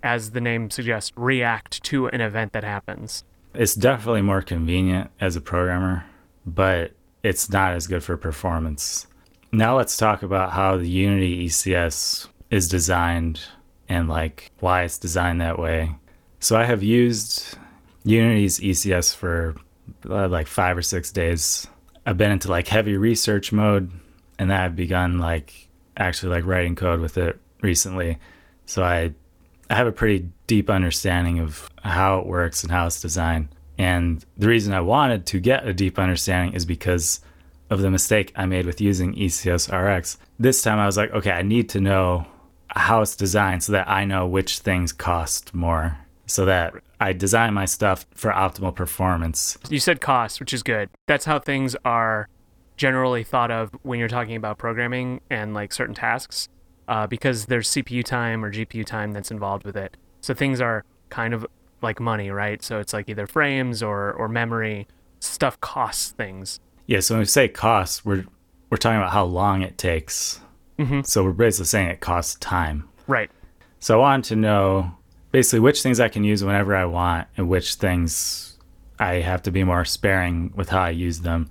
[0.02, 3.24] as the name suggests, react to an event that happens.
[3.54, 6.04] It's definitely more convenient as a programmer,
[6.46, 9.06] but it's not as good for performance.
[9.52, 13.40] Now let's talk about how the Unity ECS is designed
[13.88, 15.94] and like why it's designed that way.
[16.42, 17.56] So I have used
[18.02, 19.54] Unity's ECS for
[20.10, 21.68] uh, like 5 or 6 days.
[22.04, 23.92] I've been into like heavy research mode
[24.40, 28.18] and then I've begun like actually like writing code with it recently,
[28.66, 29.14] so I
[29.70, 33.48] I have a pretty deep understanding of how it works and how it's designed.
[33.78, 37.20] And the reason I wanted to get a deep understanding is because
[37.70, 40.18] of the mistake I made with using ECS RX.
[40.40, 42.26] This time I was like, okay, I need to know
[42.66, 47.54] how it's designed so that I know which things cost more so that I design
[47.54, 49.58] my stuff for optimal performance.
[49.68, 50.88] You said cost, which is good.
[51.06, 52.28] That's how things are
[52.76, 56.48] generally thought of when you're talking about programming and like certain tasks,
[56.88, 59.96] uh, because there's CPU time or GPU time that's involved with it.
[60.20, 61.46] So things are kind of
[61.82, 62.62] like money, right?
[62.62, 64.86] So it's like either frames or or memory.
[65.20, 66.58] Stuff costs things.
[66.86, 68.24] Yeah, so when we say cost, we're
[68.70, 70.40] we're talking about how long it takes.
[70.78, 71.06] Mhm.
[71.06, 72.88] So we're basically saying it costs time.
[73.06, 73.30] Right.
[73.80, 74.92] So I wanted to know
[75.32, 78.56] basically which things I can use whenever I want and which things
[78.98, 81.50] I have to be more sparing with how I use them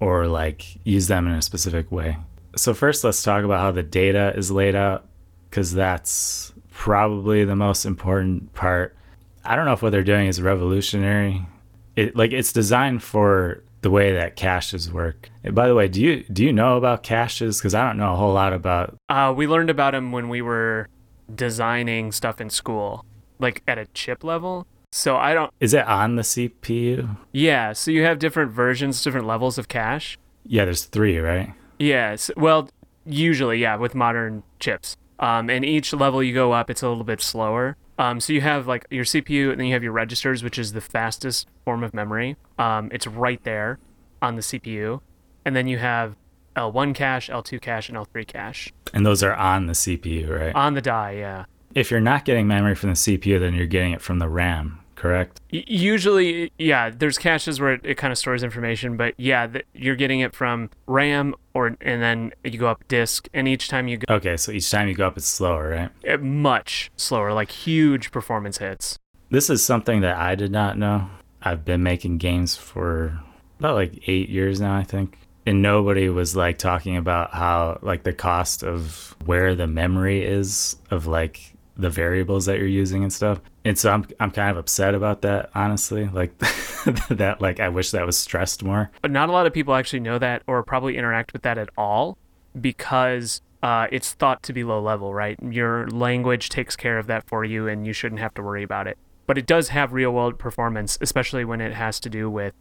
[0.00, 2.16] or like use them in a specific way.
[2.56, 5.06] So first let's talk about how the data is laid out
[5.50, 8.96] cuz that's probably the most important part.
[9.44, 11.46] I don't know if what they're doing is revolutionary.
[11.94, 15.28] It like it's designed for the way that caches work.
[15.44, 18.14] And by the way, do you do you know about caches cuz I don't know
[18.14, 20.88] a whole lot about Uh, we learned about them when we were
[21.34, 23.04] designing stuff in school,
[23.38, 24.66] like at a chip level.
[24.90, 25.50] So I don't.
[25.58, 27.16] is it on the CPU?
[27.32, 27.72] Yeah.
[27.72, 30.18] So you have different versions, different levels of cache.
[30.44, 31.54] Yeah, there's 3, right?
[31.78, 32.30] Yes.
[32.36, 32.68] Well,
[33.06, 34.96] usually, yeah, with modern chips.
[35.18, 37.76] Um, and each level you go up, it's a little bit slower.
[37.98, 40.72] Um, so you have like your CPU, and then you have your registers, which is
[40.72, 42.36] the fastest form of memory.
[42.58, 43.78] Um, it's right there
[44.20, 45.00] on the CPU,
[45.44, 46.16] and then you have
[46.56, 50.54] L1 cache, L2 cache, and L3 cache And those are on the CPU, right?
[50.54, 51.12] on the die.
[51.12, 51.44] Yeah.
[51.74, 54.78] if you're not getting memory from the CPU, then you're getting it from the RAM,
[54.94, 55.40] correct?
[55.52, 59.64] Y- Usually, yeah, there's caches where it, it kind of stores information, but yeah, th-
[59.72, 63.88] you're getting it from RAM or and then you go up disk, and each time
[63.88, 65.90] you go Okay, so each time you go up, it's slower, right?
[66.12, 68.98] uh, much slower, like huge performance hits.
[69.30, 71.08] This is something that I did not know.
[71.42, 73.18] I've been making games for
[73.58, 75.18] about like eight years now, I think.
[75.44, 80.76] And nobody was like talking about how, like, the cost of where the memory is
[80.90, 83.40] of like the variables that you're using and stuff.
[83.64, 86.06] And so I'm, I'm kind of upset about that, honestly.
[86.06, 88.90] Like, that, like, I wish that was stressed more.
[89.00, 91.70] But not a lot of people actually know that or probably interact with that at
[91.76, 92.18] all
[92.60, 95.38] because uh, it's thought to be low level, right?
[95.42, 98.86] Your language takes care of that for you, and you shouldn't have to worry about
[98.86, 98.98] it.
[99.26, 102.54] But it does have real world performance, especially when it has to do with,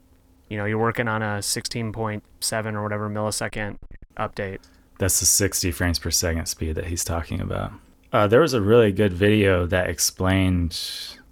[0.52, 3.78] you know, you're working on a 16.7 or whatever millisecond
[4.18, 4.60] update.
[5.00, 7.72] That's the 60 frames per second speed that he's talking about.
[8.12, 10.78] Uh, there was a really good video that explained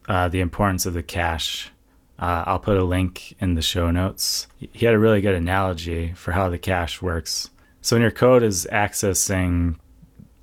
[0.08, 1.70] uh, the importance of the cache.
[2.18, 4.48] Uh, I'll put a link in the show notes.
[4.58, 7.50] He had a really good analogy for how the cache works.
[7.82, 9.76] So when your code is accessing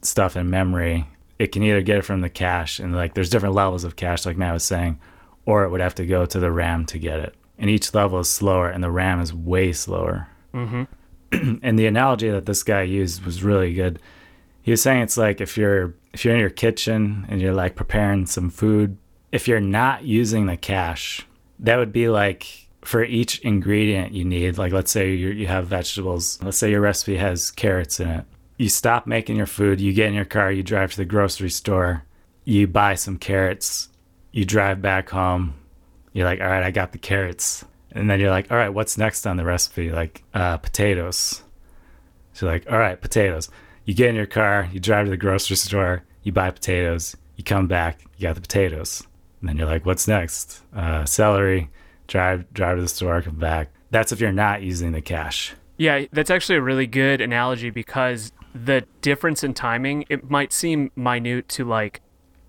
[0.02, 1.08] stuff in memory,
[1.38, 4.26] it can either get it from the cache, and like there's different levels of cache,
[4.26, 5.00] like Matt was saying,
[5.46, 7.34] or it would have to go to the RAM to get it.
[7.58, 11.58] And each level is slower, and the RAM is way slower Mm-hmm.
[11.62, 14.00] and the analogy that this guy used was really good.
[14.62, 17.76] He was saying it's like if you're if you're in your kitchen and you're like
[17.76, 18.96] preparing some food,
[19.30, 21.26] if you're not using the cache,
[21.60, 24.58] that would be like for each ingredient you need.
[24.58, 26.42] Like let's say you you have vegetables.
[26.42, 28.24] Let's say your recipe has carrots in it.
[28.56, 31.50] You stop making your food, you get in your car, you drive to the grocery
[31.50, 32.04] store,
[32.44, 33.90] you buy some carrots,
[34.32, 35.54] you drive back home.
[36.16, 37.64] You're like, "All right, I got the carrots."
[37.96, 39.90] And then you're like, all right, what's next on the recipe?
[39.90, 41.42] Like uh, potatoes.
[42.34, 43.48] So like, all right, potatoes.
[43.86, 47.44] You get in your car, you drive to the grocery store, you buy potatoes, you
[47.44, 49.02] come back, you got the potatoes.
[49.40, 50.62] And then you're like, what's next?
[50.74, 51.70] Uh, celery.
[52.06, 53.70] Drive, drive to the store, come back.
[53.90, 55.54] That's if you're not using the cache.
[55.78, 60.90] Yeah, that's actually a really good analogy because the difference in timing, it might seem
[60.94, 62.02] minute to like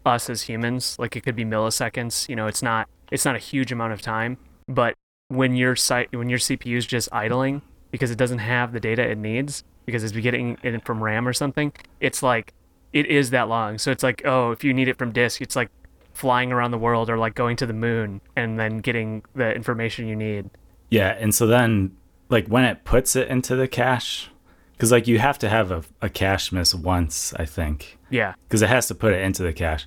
[0.06, 3.40] us as humans, like it could be milliseconds, you know, it's not it's not a
[3.40, 4.96] huge amount of time, but
[5.30, 9.02] when your site when your CPU is just idling because it doesn't have the data
[9.02, 12.54] it needs because it's getting it from RAM or something, it's like
[12.94, 13.78] it is that long.
[13.78, 15.70] So it's like, oh, if you need it from disk, it's like
[16.14, 20.08] flying around the world or like going to the moon and then getting the information
[20.08, 20.50] you need.
[20.90, 21.96] Yeah, and so then
[22.30, 24.30] like when it puts it into the cache,
[24.74, 27.98] because like you have to have a, a cache miss once, I think.
[28.10, 28.36] Yeah.
[28.48, 29.86] because it has to put it into the cache.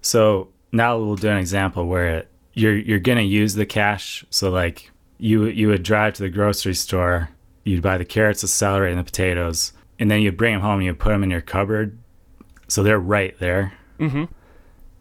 [0.00, 4.24] So now we'll do an example where it, you're you're gonna use the cache.
[4.30, 7.30] So like you you would drive to the grocery store,
[7.64, 10.76] you'd buy the carrots, the celery, and the potatoes, and then you'd bring them home
[10.78, 11.98] and you put them in your cupboard,
[12.68, 13.72] so they're right there.
[13.98, 14.28] Mhm.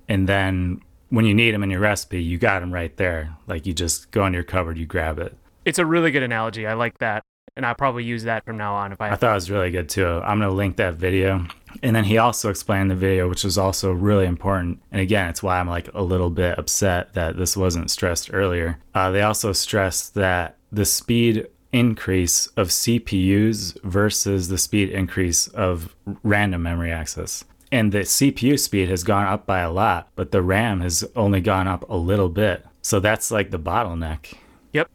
[0.09, 3.35] And then when you need them in your recipe, you got them right there.
[3.47, 5.35] Like you just go in your cupboard, you grab it.
[5.65, 6.67] It's a really good analogy.
[6.67, 7.23] I like that.
[7.55, 9.69] And I'll probably use that from now on if I I thought it was really
[9.69, 10.07] good too.
[10.07, 11.45] I'm gonna link that video,
[11.81, 14.81] And then he also explained the video, which was also really important.
[14.91, 18.79] And again, it's why I'm like a little bit upset that this wasn't stressed earlier.
[18.93, 25.95] Uh, they also stressed that the speed increase of CPUs versus the speed increase of
[26.23, 27.43] random memory access.
[27.71, 31.41] And the CPU speed has gone up by a lot, but the RAM has only
[31.41, 32.63] gone up a little bit.
[32.83, 34.35] So that's like the bottleneck.
[34.73, 34.89] Yep.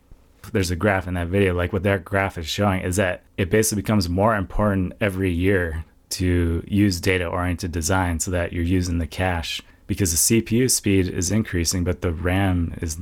[0.52, 1.54] There's a graph in that video.
[1.54, 5.84] Like what that graph is showing is that it basically becomes more important every year
[6.10, 11.08] to use data oriented design so that you're using the cache because the CPU speed
[11.08, 12.98] is increasing, but the RAM is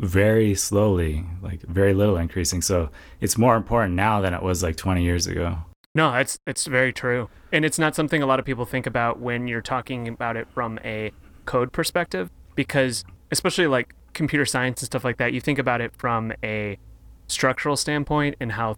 [0.00, 2.60] very slowly, like very little increasing.
[2.60, 2.90] So
[3.20, 5.58] it's more important now than it was like 20 years ago.
[5.94, 7.28] No, it's it's very true.
[7.52, 10.48] And it's not something a lot of people think about when you're talking about it
[10.50, 11.12] from a
[11.46, 15.94] code perspective because especially like computer science and stuff like that, you think about it
[15.96, 16.78] from a
[17.28, 18.76] structural standpoint and how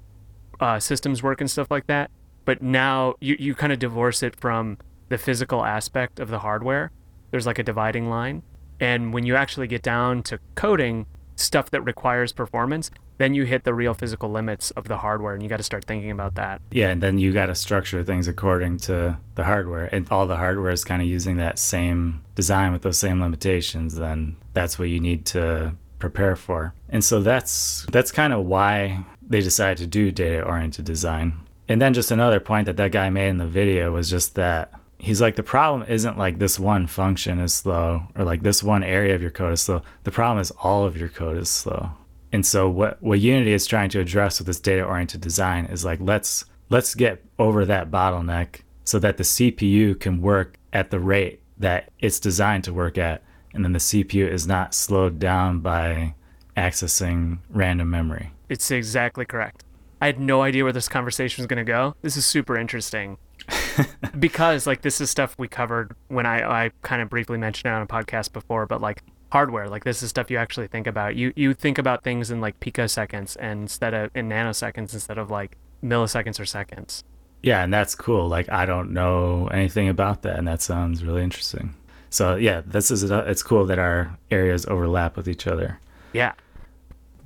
[0.60, 2.10] uh, systems work and stuff like that.
[2.46, 4.78] But now you, you kind of divorce it from
[5.10, 6.90] the physical aspect of the hardware.
[7.30, 8.42] There's like a dividing line.
[8.80, 13.64] And when you actually get down to coding stuff that requires performance, then you hit
[13.64, 16.60] the real physical limits of the hardware and you got to start thinking about that.
[16.70, 19.86] Yeah, and then you got to structure things according to the hardware.
[19.86, 23.94] And all the hardware is kind of using that same design with those same limitations,
[23.96, 26.74] then that's what you need to prepare for.
[26.90, 31.40] And so that's that's kind of why they decided to do data oriented design.
[31.68, 34.72] And then just another point that that guy made in the video was just that
[34.98, 38.84] he's like the problem isn't like this one function is slow or like this one
[38.84, 39.82] area of your code is slow.
[40.04, 41.90] The problem is all of your code is slow.
[42.32, 45.84] And so what what unity is trying to address with this data oriented design is
[45.84, 51.00] like let's let's get over that bottleneck so that the cpu can work at the
[51.00, 53.22] rate that it's designed to work at
[53.54, 56.14] and then the cpu is not slowed down by
[56.56, 58.32] accessing random memory.
[58.48, 59.64] It's exactly correct
[60.00, 63.18] i had no idea where this conversation was going to go this is super interesting
[64.18, 67.74] because like this is stuff we covered when I I kind of briefly mentioned it
[67.74, 71.16] on a podcast before, but like hardware, like this is stuff you actually think about.
[71.16, 75.30] You you think about things in like picoseconds and instead of in nanoseconds instead of
[75.30, 77.04] like milliseconds or seconds.
[77.42, 78.28] Yeah, and that's cool.
[78.28, 81.74] Like I don't know anything about that, and that sounds really interesting.
[82.10, 85.80] So yeah, this is uh, it's cool that our areas overlap with each other.
[86.12, 86.32] Yeah,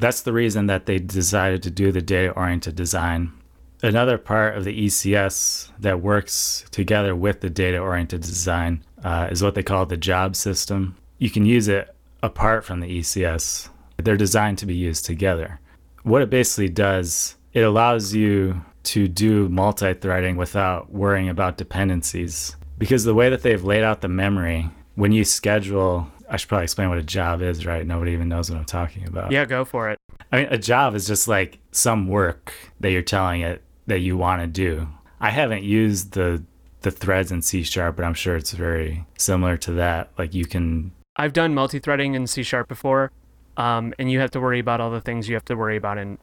[0.00, 3.32] that's the reason that they decided to do the data oriented design
[3.82, 9.42] another part of the ECS that works together with the data oriented design uh, is
[9.42, 10.96] what they call the job system.
[11.18, 15.60] You can use it apart from the ECS, they're designed to be used together.
[16.02, 22.56] What it basically does, it allows you to do multi threading without worrying about dependencies.
[22.78, 26.64] Because the way that they've laid out the memory, when you schedule, I should probably
[26.64, 27.84] explain what a job is, right?
[27.84, 29.32] Nobody even knows what I'm talking about.
[29.32, 29.98] Yeah, go for it.
[30.30, 34.16] I mean, a job is just like some work that you're telling it that you
[34.16, 34.88] want to do.
[35.20, 36.42] I haven't used the
[36.82, 40.10] the threads in C sharp, but I'm sure it's very similar to that.
[40.16, 40.92] Like you can.
[41.16, 43.10] I've done multi-threading in C sharp before,
[43.56, 45.98] um, and you have to worry about all the things you have to worry about
[45.98, 46.16] in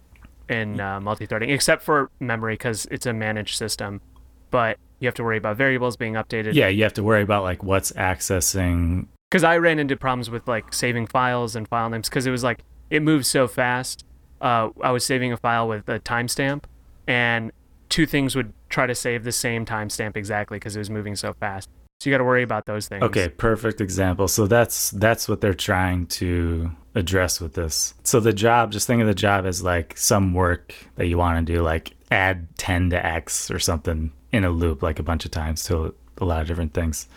[0.50, 4.02] in uh, multi-threading, except for memory because it's a managed system.
[4.50, 6.54] But you have to worry about variables being updated.
[6.54, 9.08] Yeah, you have to worry about like what's accessing.
[9.29, 12.43] Because I ran into problems with like saving files and file names because it was
[12.43, 12.59] like
[12.89, 14.05] it moves so fast.
[14.39, 16.63] Uh, I was saving a file with a timestamp,
[17.07, 17.51] and
[17.89, 21.33] two things would try to save the same timestamp exactly because it was moving so
[21.33, 21.69] fast.
[21.99, 23.01] So you got to worry about those things.
[23.01, 24.27] Okay, perfect example.
[24.27, 27.95] So that's that's what they're trying to address with this.
[28.03, 31.45] So the job, just think of the job as like some work that you want
[31.45, 35.25] to do, like add 10 to X or something in a loop, like a bunch
[35.25, 37.07] of times to a lot of different things.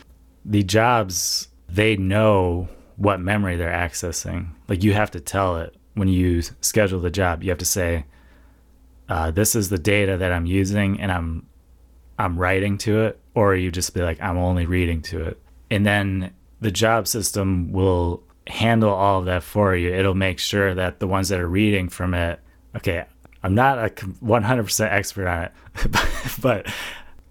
[0.46, 4.50] The jobs, they know what memory they're accessing.
[4.68, 7.42] Like you have to tell it when you schedule the job.
[7.42, 8.04] You have to say,
[9.08, 11.46] uh, this is the data that I'm using and I'm
[12.18, 15.40] I'm writing to it, or you just be like, I'm only reading to it.
[15.70, 19.94] And then the job system will handle all of that for you.
[19.94, 22.38] It'll make sure that the ones that are reading from it,
[22.76, 23.06] okay,
[23.42, 25.52] I'm not a 100% expert on it,
[26.42, 26.66] but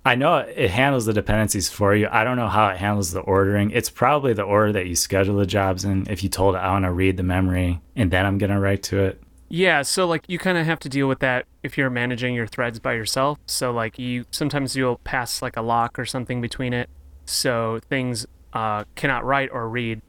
[0.06, 2.08] I know it handles the dependencies for you.
[2.10, 3.72] I don't know how it handles the ordering.
[3.72, 6.10] It's probably the order that you schedule the jobs in.
[6.10, 8.60] If you told it, I want to read the memory and then I'm going to
[8.60, 11.78] write to it, yeah, so like you kind of have to deal with that if
[11.78, 13.40] you're managing your threads by yourself.
[13.48, 16.90] So like you sometimes you'll pass like a lock or something between it,
[17.26, 20.02] so things uh, cannot write or read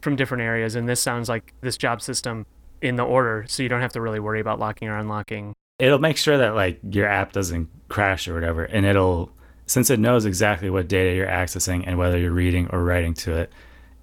[0.00, 0.74] from different areas.
[0.74, 2.44] And this sounds like this job system
[2.80, 5.54] in the order, so you don't have to really worry about locking or unlocking.
[5.78, 9.30] It'll make sure that like your app doesn't crash or whatever, and it'll
[9.66, 13.36] since it knows exactly what data you're accessing and whether you're reading or writing to
[13.36, 13.52] it,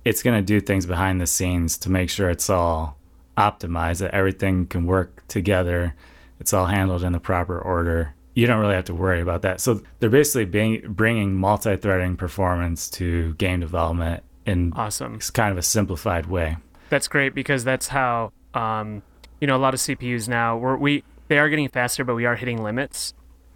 [0.05, 2.97] it's gonna do things behind the scenes to make sure it's all
[3.37, 5.95] optimized, that everything can work together.
[6.39, 8.13] It's all handled in the proper order.
[8.35, 9.59] you don't really have to worry about that.
[9.59, 15.15] So they're basically being, bringing multi-threading performance to game development in Awesome.
[15.15, 16.57] It's kind of a simplified way.
[16.89, 19.03] That's great because that's how um,
[19.41, 22.25] you know a lot of CPUs now we're, we they are getting faster, but we
[22.25, 23.13] are hitting limits,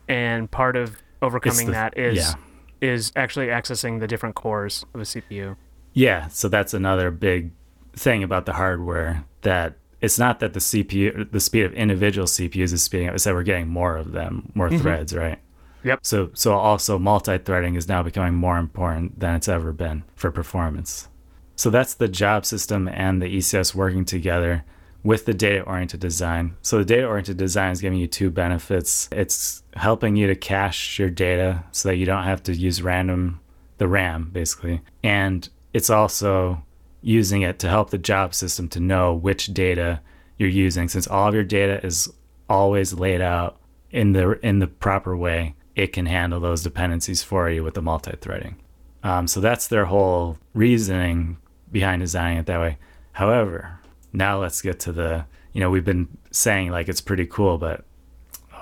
[0.08, 2.34] and part of overcoming the- that is yeah.
[2.82, 5.56] is actually accessing the different cores of a CPU.
[5.94, 7.52] Yeah, so that's another big
[7.96, 12.74] thing about the hardware that it's not that the CPU, the speed of individual CPUs
[12.74, 13.16] is speeding up.
[13.16, 14.80] It's that we're getting more of them, more mm-hmm.
[14.80, 15.40] threads, right?
[15.84, 16.00] Yep.
[16.02, 21.08] So, so also multi-threading is now becoming more important than it's ever been for performance.
[21.56, 24.66] So that's the job system and the ECS working together
[25.04, 26.56] with the data-oriented design.
[26.62, 29.10] So the data-oriented design is giving you two benefits.
[29.12, 33.42] It's helping you to cache your data so that you don't have to use random
[33.78, 34.82] the RAM basically.
[35.04, 36.64] And it's also
[37.02, 40.00] using it to help the job system to know which data
[40.38, 42.12] you're using since all of your data is
[42.50, 43.60] always laid out
[43.92, 47.82] in the in the proper way it can handle those dependencies for you with the
[47.82, 48.56] multi-threading
[49.04, 51.38] um, so that's their whole reasoning
[51.72, 52.78] behind designing it that way
[53.14, 53.80] however
[54.14, 57.84] now let's get to the you know we've been saying like it's pretty cool but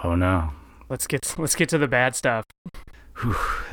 [0.03, 0.51] oh no
[0.89, 2.45] Let's get let's get to the bad stuff.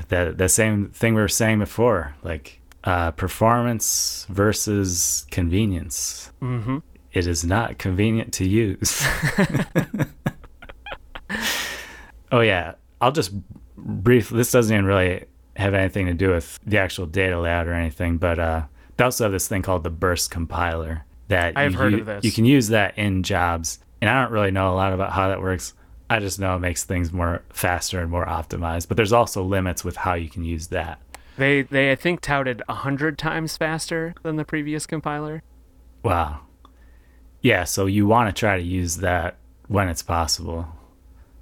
[0.09, 6.79] that the same thing we were saying before like uh, performance versus convenience hmm
[7.13, 9.03] it is not convenient to use.
[12.33, 13.33] oh yeah, I'll just
[13.77, 14.29] brief.
[14.29, 15.25] This doesn't even really
[15.57, 18.63] have anything to do with the actual data layout or anything, but uh,
[18.97, 22.25] they also have this thing called the Burst compiler that I've you, heard of this.
[22.25, 25.29] You can use that in jobs, and I don't really know a lot about how
[25.29, 25.75] that works.
[26.11, 28.89] I just know it makes things more faster and more optimized.
[28.89, 31.01] But there's also limits with how you can use that.
[31.37, 35.43] They they I think touted a hundred times faster than the previous compiler.
[36.03, 36.41] Wow.
[37.41, 39.37] Yeah, so you want to try to use that
[39.69, 40.67] when it's possible.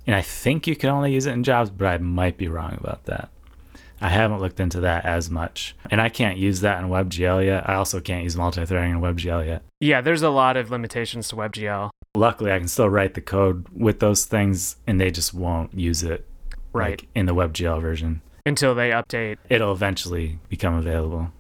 [0.07, 2.77] And I think you can only use it in jobs, but I might be wrong
[2.79, 3.31] about that.
[4.01, 5.75] I haven't looked into that as much.
[5.91, 7.69] And I can't use that in WebGL yet.
[7.69, 9.63] I also can't use multi-threading in WebGL yet.
[9.81, 11.91] Yeah, there's a lot of limitations to WebGL.
[12.15, 16.03] Luckily, I can still write the code with those things and they just won't use
[16.03, 16.27] it
[16.73, 17.01] Right.
[17.03, 18.21] like, in the WebGL version.
[18.45, 19.39] Until they update.
[19.49, 21.33] It'll eventually become available.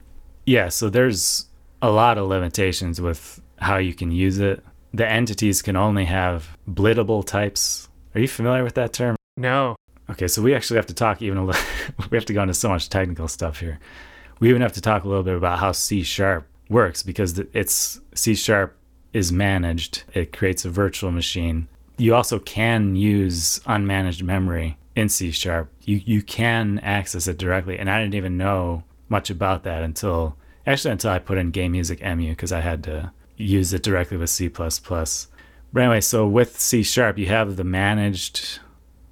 [0.44, 1.46] Yeah, so there's
[1.82, 4.64] a lot of limitations with how you can use it.
[4.94, 7.88] The entities can only have blittable types.
[8.14, 9.16] Are you familiar with that term?
[9.36, 9.76] No.
[10.10, 11.62] Okay, so we actually have to talk even a little.
[12.10, 13.78] we have to go into so much technical stuff here.
[14.38, 18.00] We even have to talk a little bit about how C sharp works because it's
[18.14, 18.76] C sharp
[19.12, 20.04] is managed.
[20.14, 21.68] It creates a virtual machine.
[21.96, 25.70] You also can use unmanaged memory in C sharp.
[25.82, 30.36] You you can access it directly, and I didn't even know much about that until
[30.66, 34.16] actually until I put in Game Music Emu because I had to use it directly
[34.16, 34.48] with C++.
[34.48, 38.60] But anyway, so with C sharp, you have the managed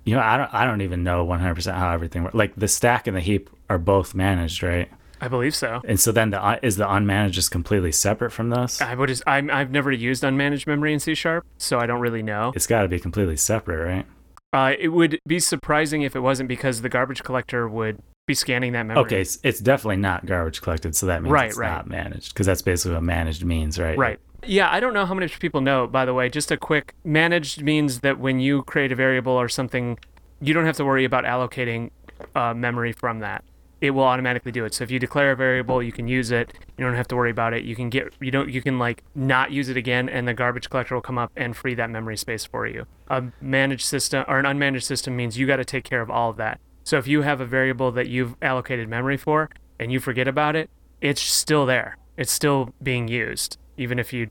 [0.05, 2.35] you know, I don't, I don't even know 100% how everything works.
[2.35, 4.91] Like the stack and the heap are both managed, right?
[5.21, 5.81] I believe so.
[5.87, 8.81] And so then the is the unmanaged just completely separate from those?
[8.81, 12.01] I would just I'm I've never used unmanaged memory in C sharp, so I don't
[12.01, 12.53] really know.
[12.55, 14.07] It's got to be completely separate, right?
[14.53, 18.73] Uh, it would be surprising if it wasn't because the garbage collector would be scanning
[18.73, 19.05] that memory.
[19.05, 21.71] Okay, it's, it's definitely not garbage collected, so that means Right, it's right.
[21.71, 23.99] not managed because that's basically what managed means, right?
[23.99, 24.21] Right.
[24.47, 26.29] Yeah, I don't know how many people know, by the way.
[26.29, 29.99] Just a quick managed means that when you create a variable or something,
[30.41, 31.91] you don't have to worry about allocating
[32.35, 33.45] uh, memory from that.
[33.81, 34.73] It will automatically do it.
[34.73, 36.55] So if you declare a variable, you can use it.
[36.79, 37.65] You don't have to worry about it.
[37.65, 40.71] You can get you don't you can like not use it again, and the garbage
[40.71, 42.87] collector will come up and free that memory space for you.
[43.09, 46.31] A managed system or an unmanaged system means you got to take care of all
[46.31, 46.61] of that.
[46.83, 50.57] So if you have a variable that you've allocated memory for and you forget about
[50.57, 50.71] it,
[51.01, 51.99] it's still there.
[52.17, 54.31] It's still being used, even if you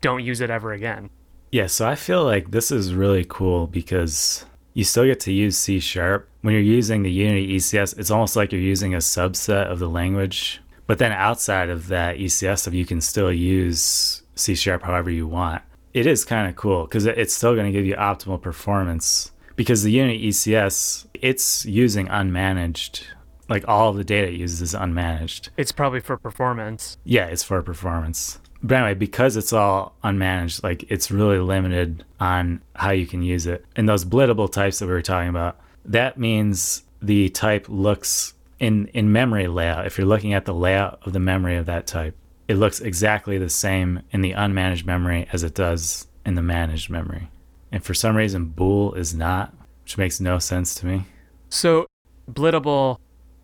[0.00, 1.10] don't use it ever again.
[1.52, 5.56] Yeah, so I feel like this is really cool because you still get to use
[5.56, 6.28] C sharp.
[6.42, 9.88] When you're using the Unity ECS, it's almost like you're using a subset of the
[9.88, 10.60] language.
[10.86, 15.26] But then outside of that ECS stuff, you can still use C sharp however you
[15.26, 15.62] want.
[15.94, 19.82] It is kind of cool because it's still going to give you optimal performance because
[19.82, 23.02] the Unity ECS, it's using unmanaged.
[23.48, 25.48] Like all the data it uses is unmanaged.
[25.56, 26.98] It's probably for performance.
[27.04, 28.40] Yeah, it's for performance.
[28.62, 33.46] But anyway, because it's all unmanaged, like it's really limited on how you can use
[33.46, 33.64] it.
[33.76, 38.86] And those blittable types that we were talking about, that means the type looks in
[38.88, 39.86] in memory layout.
[39.86, 42.16] If you're looking at the layout of the memory of that type,
[42.48, 46.90] it looks exactly the same in the unmanaged memory as it does in the managed
[46.90, 47.28] memory.
[47.72, 49.52] And for some reason, bool is not,
[49.82, 51.04] which makes no sense to me.
[51.48, 51.86] So,
[52.30, 52.98] blittable,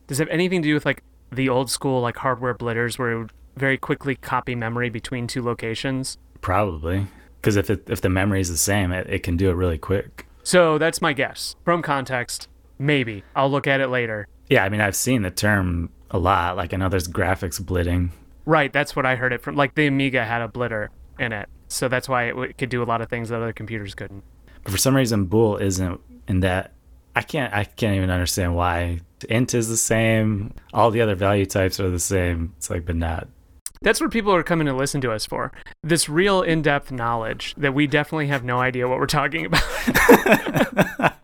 [0.06, 3.12] does it have anything to do with like the old school like hardware blitters where
[3.12, 6.18] it would very quickly copy memory between two locations?
[6.40, 7.06] Probably
[7.42, 9.78] because if it, if the memory is the same, it, it can do it really
[9.78, 10.26] quick.
[10.44, 11.56] So that's my guess.
[11.64, 12.48] From context,
[12.78, 13.24] maybe.
[13.34, 14.28] I'll look at it later.
[14.48, 16.56] Yeah, I mean, I've seen the term a lot.
[16.56, 18.12] Like, I know there's graphics blitting.
[18.44, 19.56] Right, that's what I heard it from.
[19.56, 20.88] Like the Amiga had a blitter
[21.18, 21.48] in it.
[21.68, 24.24] So that's why it w- could do a lot of things that other computers couldn't.
[24.64, 26.72] But for some reason, bool isn't in that.
[27.14, 27.52] I can't.
[27.52, 30.54] I can't even understand why int is the same.
[30.72, 32.54] All the other value types are the same.
[32.56, 33.28] It's like, but not.
[33.82, 35.52] That's what people are coming to listen to us for.
[35.82, 41.12] This real in-depth knowledge that we definitely have no idea what we're talking about.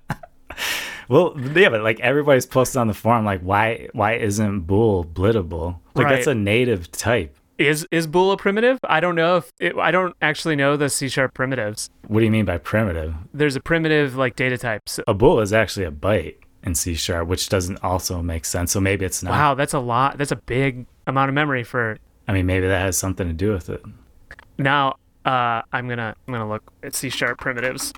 [1.09, 5.78] Well, yeah, but like everybody's posted on the forum, like why why isn't bool blittable?
[5.94, 6.14] Like Right.
[6.16, 7.34] that's a native type.
[7.56, 8.78] is is bool a primitive?
[8.84, 11.88] I don't know if it, I don't actually know the C sharp primitives.
[12.09, 13.14] What do you mean by primitive?
[13.32, 14.82] There's a primitive like data type.
[14.86, 18.70] So, A bool is actually a byte in C sharp, which doesn't also make sense.
[18.72, 19.30] So maybe it's not.
[19.30, 20.18] wow, that's a lot.
[20.18, 21.96] That's a big amount of memory for
[22.28, 23.82] I mean, maybe that has something to do with it.
[24.58, 24.96] now.
[25.24, 27.92] Uh, I'm gonna I'm gonna look at C sharp primitives.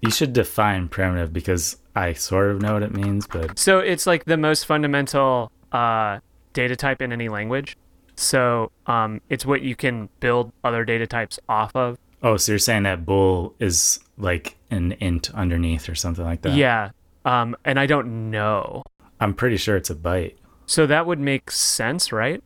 [0.00, 4.06] You should define primitive because I sort of know what it means, but So it's
[4.06, 6.18] like the most fundamental uh,
[6.54, 7.76] data type in any language.
[8.16, 11.98] So um, it's what you can build other data types off of.
[12.22, 16.54] oh, so you're saying that bool is like an int underneath or something like that?
[16.54, 16.90] Yeah.
[17.24, 18.82] Um, and I don't know.
[19.20, 20.34] I'm pretty sure it's a byte.
[20.66, 22.42] So that would make sense, right?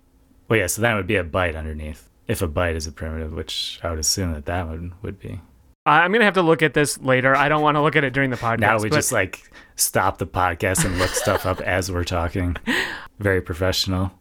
[0.49, 2.09] Well, yeah, so that would be a byte underneath.
[2.27, 5.41] If a byte is a primitive, which I would assume that that would would be.
[5.87, 7.35] I'm gonna have to look at this later.
[7.35, 8.61] I don't want to look at it during the podcast.
[8.61, 12.57] Now we but- just like stop the podcast and look stuff up as we're talking.
[13.19, 14.13] Very professional.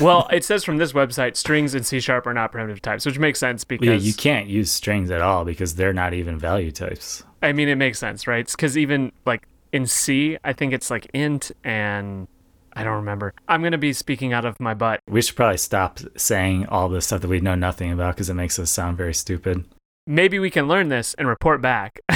[0.00, 3.18] well, it says from this website, strings in C sharp are not primitive types, which
[3.18, 6.70] makes sense because Yeah, you can't use strings at all because they're not even value
[6.70, 7.24] types.
[7.42, 8.46] I mean it makes sense, right?
[8.50, 12.28] Because even like in C, I think it's like int and
[12.74, 13.34] I don't remember.
[13.48, 15.00] I'm gonna be speaking out of my butt.
[15.08, 18.34] We should probably stop saying all the stuff that we know nothing about because it
[18.34, 19.64] makes us sound very stupid.
[20.06, 22.00] Maybe we can learn this and report back.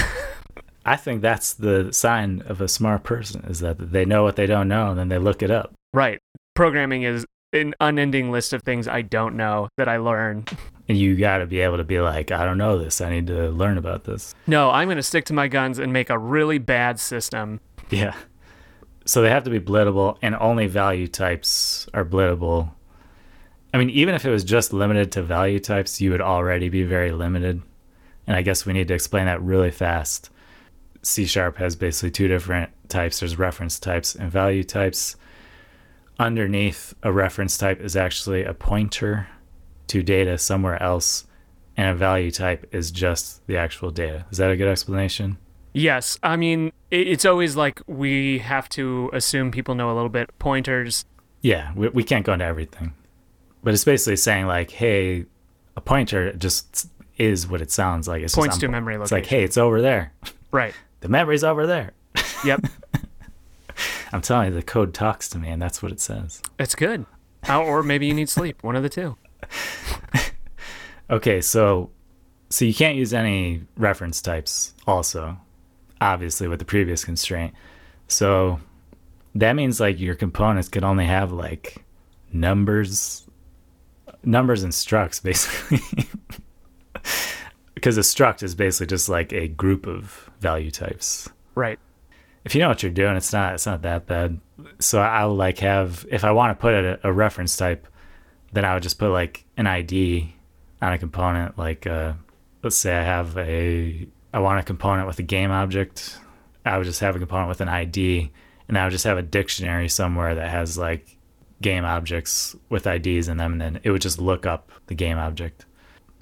[0.84, 4.46] I think that's the sign of a smart person is that they know what they
[4.46, 5.72] don't know and then they look it up.
[5.92, 6.18] right.
[6.54, 10.44] Programming is an unending list of things I don't know that I learn.
[10.88, 13.00] And you got to be able to be like, I don't know this.
[13.00, 14.36] I need to learn about this.
[14.46, 17.58] No, I'm gonna stick to my guns and make a really bad system.
[17.90, 18.14] Yeah.
[19.06, 22.72] So they have to be blittable, and only value types are blittable.
[23.72, 26.82] I mean, even if it was just limited to value types, you would already be
[26.82, 27.62] very limited.
[28.26, 30.30] And I guess we need to explain that really fast.
[31.02, 35.16] C sharp has basically two different types there's reference types and value types.
[36.18, 39.28] Underneath a reference type is actually a pointer
[39.86, 41.26] to data somewhere else,
[41.76, 44.26] and a value type is just the actual data.
[44.32, 45.38] Is that a good explanation?
[45.76, 50.30] Yes, I mean it's always like we have to assume people know a little bit.
[50.38, 51.04] Pointers,
[51.42, 52.94] Yeah, we, we can't go into everything.
[53.62, 55.26] But it's basically saying, like, hey,
[55.76, 58.22] a pointer just is what it sounds like.
[58.22, 60.12] It's Points to memory It's like, hey, it's over there.
[60.50, 60.74] right?
[61.00, 61.92] The memory's over there.
[62.44, 62.64] Yep,
[64.12, 66.40] I'm telling you, the code talks to me, and that's what it says.
[66.58, 67.04] it's good.
[67.48, 68.62] Or maybe you need sleep.
[68.64, 69.16] One of the two.
[71.10, 71.90] Okay, so
[72.50, 75.36] so you can't use any reference types also,
[76.00, 77.54] obviously with the previous constraint.
[78.08, 78.60] So
[79.34, 81.84] that means like your components could only have like
[82.32, 83.26] numbers
[84.24, 85.80] numbers and structs basically.
[87.74, 91.28] because a struct is basically just like a group of value types.
[91.54, 91.78] Right.
[92.44, 94.40] If you know what you're doing, it's not it's not that bad.
[94.78, 97.86] So I'll like have if I want to put a, a reference type,
[98.52, 100.34] then I would just put like an ID
[100.80, 101.58] on a component.
[101.58, 102.14] Like uh,
[102.62, 104.06] let's say I have a
[104.36, 106.18] I want a component with a game object.
[106.66, 108.30] I would just have a component with an ID,
[108.68, 111.16] and I would just have a dictionary somewhere that has like
[111.62, 115.16] game objects with IDs in them, and then it would just look up the game
[115.16, 115.64] object.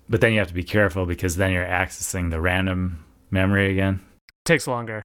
[0.09, 3.99] But then you have to be careful because then you're accessing the random memory again
[4.45, 5.03] Takes longer.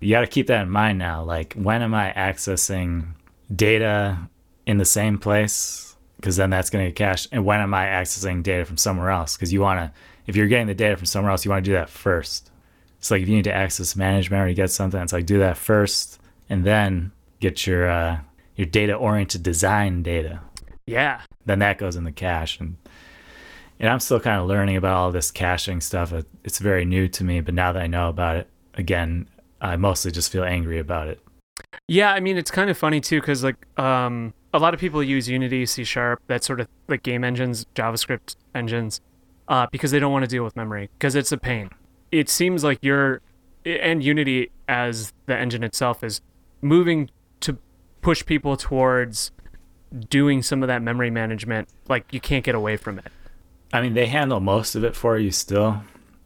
[0.00, 1.22] you got to keep that in mind now.
[1.22, 3.14] Like, when am I accessing
[3.54, 4.18] data
[4.66, 5.96] in the same place?
[6.16, 7.28] Because then that's going to get cached.
[7.32, 9.38] And when am I accessing data from somewhere else?
[9.38, 11.70] Because you want to, if you're getting the data from somewhere else, you want to
[11.70, 12.50] do that first.
[12.98, 15.38] It's like if you need to access management or you get something, it's like do
[15.38, 18.18] that first, and then get your uh,
[18.56, 20.40] your data oriented design data.
[20.86, 21.20] Yeah.
[21.44, 22.76] Then that goes in the cache, and
[23.78, 26.12] and I'm still kind of learning about all this caching stuff.
[26.12, 29.28] It, it's very new to me, but now that I know about it, again,
[29.60, 31.20] I mostly just feel angry about it.
[31.88, 35.02] Yeah, I mean it's kind of funny too because like um a lot of people
[35.02, 39.00] use Unity, C Sharp, that sort of like game engines, JavaScript engines,
[39.48, 41.70] uh, because they don't want to deal with memory because it's a pain.
[42.10, 43.20] It seems like you're
[43.64, 46.20] and Unity as the engine itself is
[46.62, 47.58] moving to
[48.00, 49.32] push people towards
[50.08, 51.68] doing some of that memory management.
[51.88, 53.06] Like you can't get away from it.
[53.72, 55.82] I mean, they handle most of it for you still,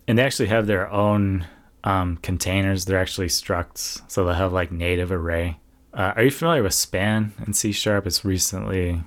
[0.06, 1.46] and they actually have their own
[1.84, 2.84] um, containers.
[2.84, 5.58] They're actually structs, so they'll have like native array.
[5.92, 8.06] Uh, are you familiar with span in C sharp?
[8.06, 9.02] It's recently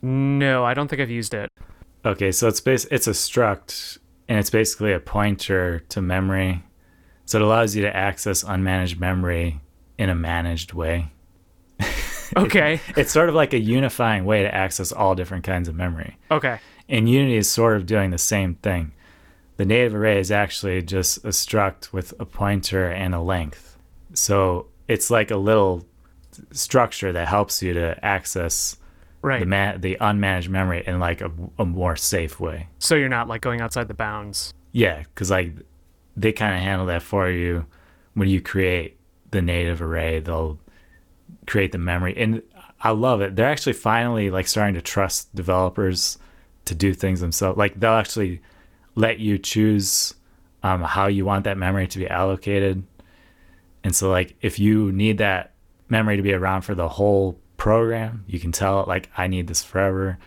[0.00, 1.50] No, I don't think I've used it.
[2.04, 2.32] Okay.
[2.32, 3.98] So it's bas- it's a struct,
[4.28, 6.62] and it's basically a pointer to memory.
[7.26, 9.60] So it allows you to access unmanaged memory
[9.98, 11.10] in a managed way.
[12.36, 12.80] Okay.
[12.96, 16.16] It's sort of like a unifying way to access all different kinds of memory.
[16.30, 16.58] okay.
[16.88, 18.92] And Unity is sort of doing the same thing.
[19.56, 23.78] The native array is actually just a struct with a pointer and a length.
[24.14, 25.86] So it's like a little
[26.50, 28.76] structure that helps you to access
[29.24, 29.40] Right.
[29.40, 32.68] the ma- the unmanaged memory in like a, a more safe way.
[32.78, 34.52] so you're not like going outside the bounds.
[34.72, 35.54] Yeah, because like
[36.14, 37.64] they kind of handle that for you
[38.12, 38.98] when you create
[39.30, 40.20] the native array.
[40.20, 40.58] They'll
[41.46, 42.42] create the memory, and
[42.80, 43.34] I love it.
[43.34, 46.18] They're actually finally like starting to trust developers
[46.66, 47.56] to do things themselves.
[47.56, 48.42] Like they'll actually
[48.94, 50.14] let you choose
[50.62, 52.82] um, how you want that memory to be allocated,
[53.82, 55.52] and so like if you need that
[55.88, 59.64] memory to be around for the whole program, you can tell like I need this
[59.64, 60.18] forever.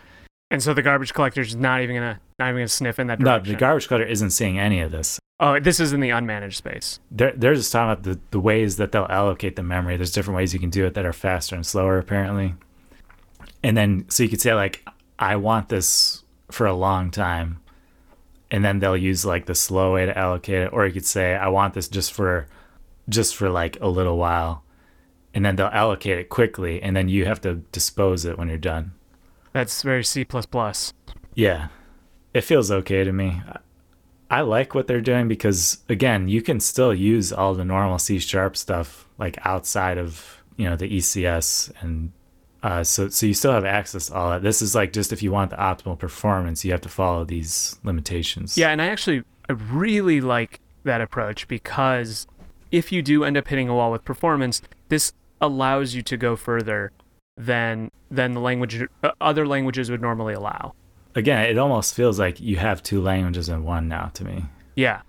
[0.50, 3.44] And so the garbage collector's not even gonna not even gonna sniff in that direction.
[3.44, 5.20] No, the garbage collector isn't seeing any of this.
[5.38, 6.98] oh, this is in the unmanaged space.
[7.12, 9.96] they're, they're just talking about the, the ways that they'll allocate the memory.
[9.96, 12.56] There's different ways you can do it that are faster and slower, apparently.
[13.62, 14.84] And then, so you could say, like,
[15.16, 17.60] I want this for a long time.
[18.50, 20.72] And then they'll use like the slow way to allocate it.
[20.72, 22.48] Or you could say, I want this just for,
[23.08, 24.64] just for like a little while.
[25.38, 26.82] And then they'll allocate it quickly.
[26.82, 28.90] And then you have to dispose it when you're done.
[29.52, 30.26] That's very C.
[31.36, 31.68] Yeah,
[32.34, 33.40] it feels okay to me.
[33.46, 33.58] I-
[34.30, 38.18] I like what they're doing because again, you can still use all the normal C
[38.18, 42.10] sharp stuff like outside of you know the ECS and
[42.64, 44.42] uh, so so you still have access to all that.
[44.42, 47.78] This is like just if you want the optimal performance, you have to follow these
[47.84, 48.58] limitations.
[48.58, 52.26] Yeah, and I actually I really like that approach because
[52.72, 56.36] if you do end up hitting a wall with performance, this allows you to go
[56.36, 56.92] further
[57.36, 60.74] than than the language uh, other languages would normally allow.
[61.14, 64.44] Again, it almost feels like you have two languages in one now to me.
[64.74, 65.02] Yeah.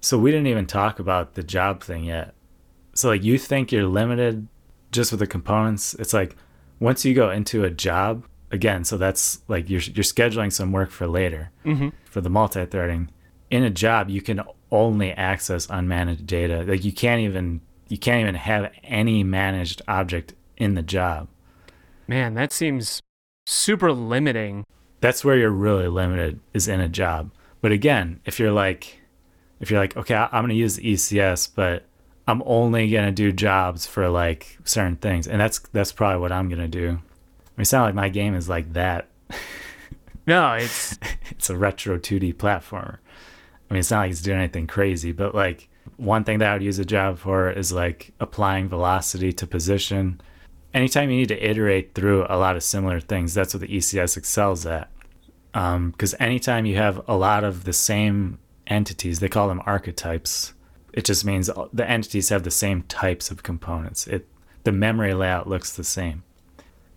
[0.00, 2.34] So we didn't even talk about the job thing yet.
[2.94, 4.46] So like you think you're limited
[4.92, 5.94] just with the components.
[5.94, 6.36] It's like
[6.78, 10.90] once you go into a job again, so that's like you're you're scheduling some work
[10.90, 13.10] for later hmm for the multi-threading.
[13.50, 14.40] In a job, you can
[14.70, 16.62] only access unmanaged data.
[16.62, 17.60] Like you can't even
[17.94, 21.28] you can't even have any managed object in the job.
[22.08, 23.00] Man, that seems
[23.46, 24.64] super limiting.
[24.98, 27.30] That's where you're really limited is in a job.
[27.60, 29.00] But again, if you're like
[29.60, 31.84] if you're like, okay, I'm going to use the ECS, but
[32.26, 35.28] I'm only going to do jobs for like certain things.
[35.28, 36.88] And that's that's probably what I'm going to do.
[36.88, 37.00] I mean,
[37.58, 39.06] it's not like my game is like that.
[40.26, 40.98] No, it's
[41.30, 42.96] it's a retro 2D platformer.
[43.70, 45.68] I mean, it's not like it's doing anything crazy, but like
[46.04, 50.20] one thing that I would use a job for is like applying velocity to position.
[50.72, 54.16] Anytime you need to iterate through a lot of similar things, that's what the ECS
[54.16, 54.90] excels at.
[55.54, 60.52] Um, because anytime you have a lot of the same entities, they call them archetypes.
[60.92, 64.06] It just means the entities have the same types of components.
[64.06, 64.28] It
[64.64, 66.22] the memory layout looks the same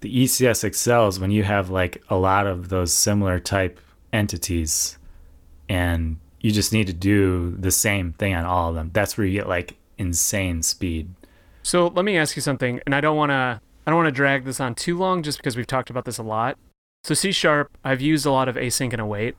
[0.01, 3.79] the ECS excels when you have like a lot of those similar type
[4.13, 4.97] entities
[5.67, 8.91] and you just need to do the same thing on all of them.
[8.93, 11.13] That's where you get like insane speed.
[11.63, 14.11] So let me ask you something, and I don't want to I don't want to
[14.11, 16.57] drag this on too long just because we've talked about this a lot.
[17.03, 19.35] So C sharp, I've used a lot of async and await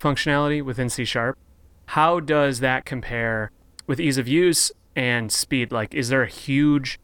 [0.00, 1.38] functionality within C sharp.
[1.86, 3.50] How does that compare
[3.86, 5.72] with ease of use and speed?
[5.72, 6.98] Like, is there a huge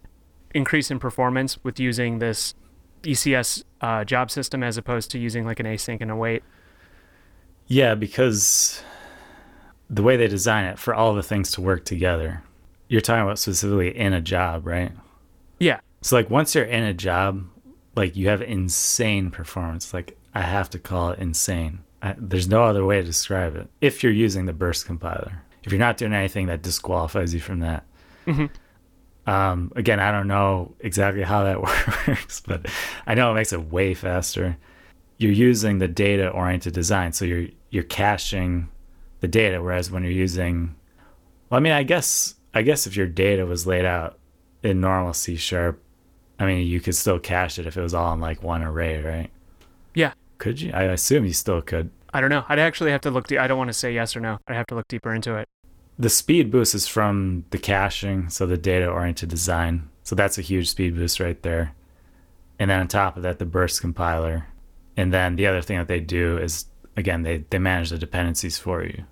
[0.55, 2.55] increase in performance with using this
[3.03, 6.43] ECS uh, job system as opposed to using like an async and await?
[7.67, 8.83] Yeah, because
[9.89, 12.43] the way they design it for all the things to work together,
[12.89, 14.93] you're talking about specifically in a job, right?
[15.59, 15.81] Yeah.
[16.03, 17.47] So like once you're in a job,
[17.95, 19.93] like you have insane performance.
[19.93, 21.81] Like I have to call it insane.
[22.03, 23.69] I, there's no other way to describe it.
[23.81, 27.61] If you're using the burst compiler, if you're not doing anything that disqualifies you from
[27.61, 27.85] that.
[28.27, 28.51] Mhm.
[29.27, 31.61] Um, again, I don't know exactly how that
[32.07, 32.67] works, but
[33.07, 34.57] I know it makes it way faster.
[35.19, 38.69] You're using the data oriented design, so you're you're caching
[39.27, 40.75] the data, whereas when you're using,
[41.51, 44.19] well, I mean, I guess I guess if your data was laid out
[44.63, 45.83] in normal C sharp,
[46.39, 49.03] I mean, you could still cache it if it was all in like one array,
[49.03, 49.31] right?
[49.95, 50.13] Yeah.
[50.39, 50.71] Could you?
[50.73, 51.91] I assume you still could.
[52.15, 52.45] I don't know.
[52.49, 53.27] I'd actually have to look.
[53.27, 54.39] De- I don't want to say yes or no.
[54.47, 55.49] I'd have to look deeper into it.
[55.99, 59.89] The speed boost is from the caching, so the data oriented design.
[60.05, 61.75] So that's a huge speed boost right there.
[62.59, 64.47] And then on top of that, the burst compiler.
[64.97, 66.67] And then the other thing that they do is,
[66.97, 69.05] again, they, they manage the dependencies for you.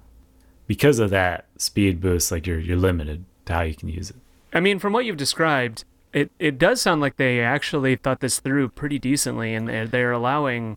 [0.66, 4.16] Because of that speed boost, like you're you're limited to how you can use it.
[4.52, 8.38] I mean, from what you've described, it, it does sound like they actually thought this
[8.38, 10.76] through pretty decently, and they're, they're allowing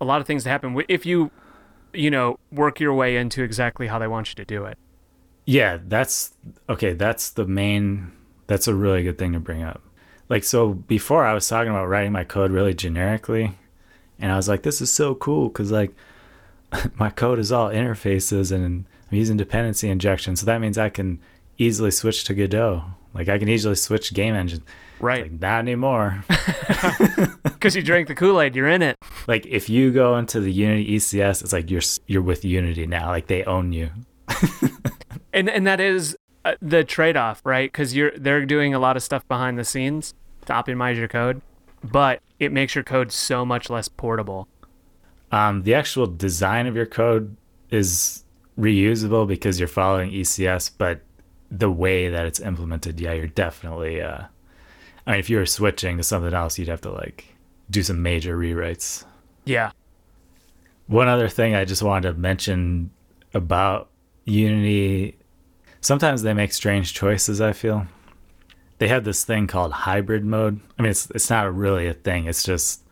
[0.00, 1.32] a lot of things to happen if you,
[1.92, 4.78] you know, work your way into exactly how they want you to do it.
[5.44, 6.34] Yeah, that's
[6.68, 6.92] okay.
[6.92, 8.12] That's the main.
[8.46, 9.82] That's a really good thing to bring up.
[10.28, 13.58] Like, so before I was talking about writing my code really generically,
[14.18, 15.94] and I was like, this is so cool because like
[16.98, 21.20] my code is all interfaces and I'm using dependency injection, so that means I can
[21.56, 22.84] easily switch to Godot.
[23.14, 24.62] Like I can easily switch game engine.
[25.00, 25.22] Right.
[25.22, 26.24] Like, not anymore.
[27.58, 28.96] Because you drank the Kool Aid, you're in it.
[29.26, 33.08] Like if you go into the Unity ECS, it's like you're you're with Unity now.
[33.08, 33.90] Like they own you.
[35.32, 37.70] and and that is uh, the trade-off, right?
[37.70, 40.14] Because you're they're doing a lot of stuff behind the scenes
[40.46, 41.42] to optimize your code,
[41.82, 44.46] but it makes your code so much less portable.
[45.30, 47.36] Um, the actual design of your code
[47.70, 48.24] is
[48.58, 51.00] reusable because you're following ECS, but
[51.50, 54.00] the way that it's implemented, yeah, you're definitely.
[54.00, 54.24] Uh,
[55.06, 57.24] I mean, if you were switching to something else, you'd have to like
[57.70, 59.04] do some major rewrites.
[59.44, 59.72] Yeah.
[60.86, 62.90] One other thing I just wanted to mention
[63.34, 63.90] about
[64.24, 65.16] Unity,
[65.80, 67.40] sometimes they make strange choices.
[67.40, 67.86] I feel
[68.78, 70.60] they have this thing called hybrid mode.
[70.78, 72.26] I mean, it's it's not really a thing.
[72.26, 72.82] It's just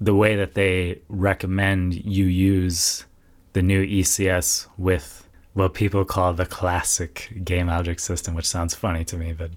[0.00, 3.04] the way that they recommend you use
[3.52, 9.04] the new ECS with what people call the classic game object system, which sounds funny
[9.04, 9.50] to me, but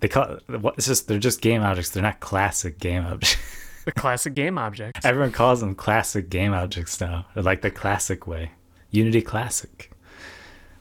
[0.00, 0.42] they call it,
[0.76, 1.90] it's just they're just game objects.
[1.90, 3.36] They're not classic game objects.
[3.86, 5.04] The classic game objects.
[5.04, 7.24] Everyone calls them classic game objects now.
[7.36, 8.50] Like the classic way.
[8.90, 9.92] Unity Classic.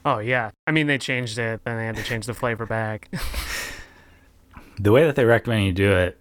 [0.03, 0.49] Oh yeah.
[0.65, 3.09] I mean they changed it, then they had to change the flavor back.
[4.79, 6.19] the way that they recommend you do it,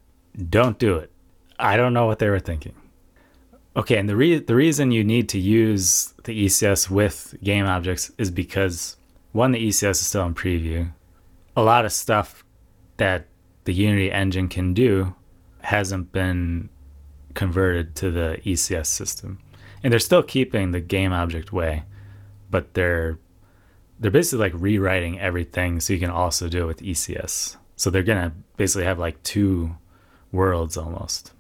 [0.51, 1.11] don't do it.
[1.59, 2.75] I don't know what they were thinking.
[3.77, 8.11] Okay, and the re- the reason you need to use the ECS with game objects
[8.19, 8.97] is because
[9.33, 10.93] one, the ECS is still in preview.
[11.57, 12.45] A lot of stuff
[12.99, 13.27] that
[13.65, 15.15] the Unity engine can do
[15.63, 16.69] hasn't been
[17.35, 19.41] converted to the ECS system,
[19.83, 21.83] and they're still keeping the game object way,
[22.51, 23.19] but they're
[23.99, 27.57] they're basically like rewriting everything so you can also do it with ECS.
[27.75, 29.75] So they're gonna basically have like two
[30.31, 31.33] worlds almost.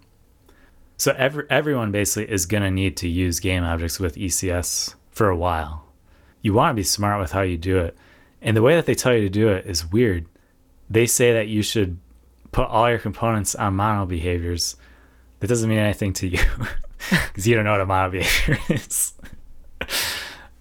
[0.97, 5.29] So every, everyone basically is going to need to use game objects with ECS for
[5.29, 5.85] a while.
[6.43, 7.97] You want to be smart with how you do it.
[8.41, 10.27] And the way that they tell you to do it is weird.
[10.91, 11.99] They say that you should
[12.53, 14.77] put all your components on mono behaviors.
[15.41, 16.39] That doesn't mean anything to you
[17.11, 19.15] because you don't know what a mono behavior is.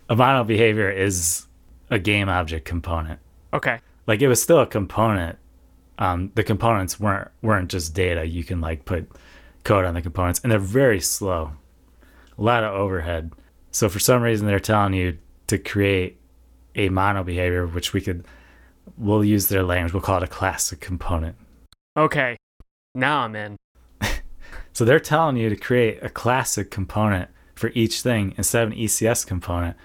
[0.09, 1.45] a mono behavior is
[1.89, 3.19] a game object component.
[3.53, 3.79] Okay.
[4.07, 5.37] Like it was still a component.
[5.99, 8.25] Um, the components weren't weren't just data.
[8.25, 9.07] You can like put
[9.63, 11.53] code on the components, and they're very slow.
[12.37, 13.31] A lot of overhead.
[13.71, 16.19] So for some reason, they're telling you to create
[16.75, 18.25] a mono behavior, which we could,
[18.97, 19.93] we'll use their language.
[19.93, 21.35] We'll call it a classic component.
[21.97, 22.37] Okay,
[22.95, 23.57] now I'm in.
[24.73, 28.77] so they're telling you to create a classic component for each thing instead of an
[28.77, 29.77] ECS component,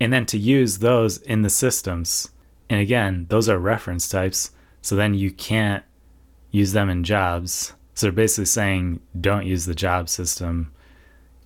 [0.00, 2.30] and then to use those in the systems.
[2.68, 4.50] And again, those are reference types.
[4.82, 5.82] So then you can't
[6.50, 10.70] use them in jobs so they're basically saying don't use the job system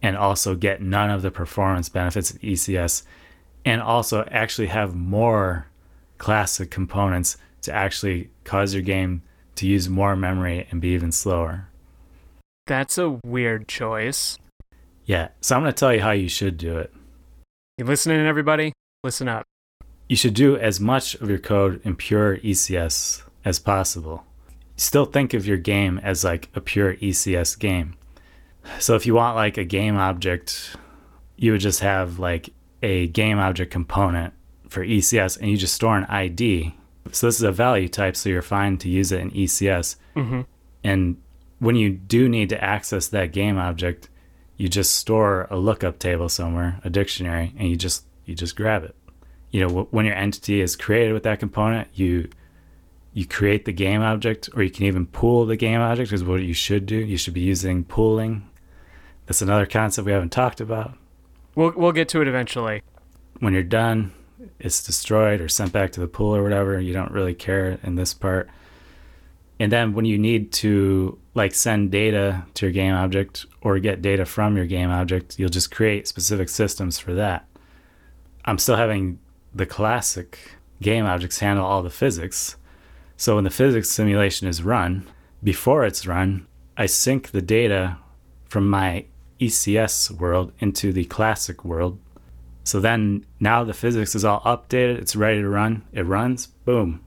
[0.03, 3.05] and also get none of the performance benefits of ECS
[3.65, 5.67] and also actually have more
[6.19, 9.23] classic components to actually cause your game
[9.55, 11.69] to use more memory and be even slower.
[12.67, 14.37] That's a weird choice.
[15.05, 16.93] Yeah, so I'm going to tell you how you should do it.
[17.79, 18.73] You listening, everybody?
[19.05, 19.45] Listen up.
[20.09, 24.25] You should do as much of your code in pure ECS as possible
[24.81, 27.95] still think of your game as like a pure ECS game.
[28.79, 30.75] So if you want like a game object,
[31.37, 32.51] you would just have like
[32.83, 34.33] a game object component
[34.69, 36.75] for ECS and you just store an ID.
[37.13, 39.97] So this is a value type, so you're fine to use it in ECS.
[40.17, 40.43] Mm-hmm.
[40.83, 41.17] And
[41.59, 44.09] when you do need to access that game object,
[44.57, 48.85] you just store a lookup table somewhere, a dictionary, and you just you just grab
[48.85, 48.95] it.
[49.51, 52.31] You know, when your entity is created with that component, you
[53.13, 56.43] you create the game object, or you can even pool the game object, is what
[56.43, 56.97] you should do.
[56.97, 58.49] You should be using pooling.
[59.27, 60.95] That's another concept we haven't talked about.
[61.55, 62.83] We'll we'll get to it eventually.
[63.41, 64.13] When you're done,
[64.59, 66.81] it's destroyed or sent back to the pool or whatever.
[66.81, 68.49] You don't really care in this part.
[69.59, 74.03] And then when you need to like send data to your game object or get
[74.03, 77.47] data from your game object, you'll just create specific systems for that.
[78.45, 79.19] I'm still having
[79.55, 80.39] the classic
[80.81, 82.57] game objects handle all the physics
[83.21, 85.07] so when the physics simulation is run,
[85.45, 86.47] before it's run,
[86.79, 87.99] I sync the data
[88.47, 89.05] from my
[89.39, 91.99] ECS world into the classic world.
[92.65, 97.05] So then now the physics is all updated, it's ready to run, it runs, boom.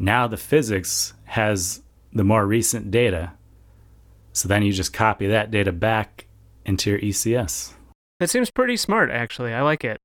[0.00, 1.80] Now the physics has
[2.12, 3.30] the more recent data.
[4.32, 6.26] So then you just copy that data back
[6.66, 7.74] into your ECS.
[8.18, 9.54] That seems pretty smart, actually.
[9.54, 9.98] I like it.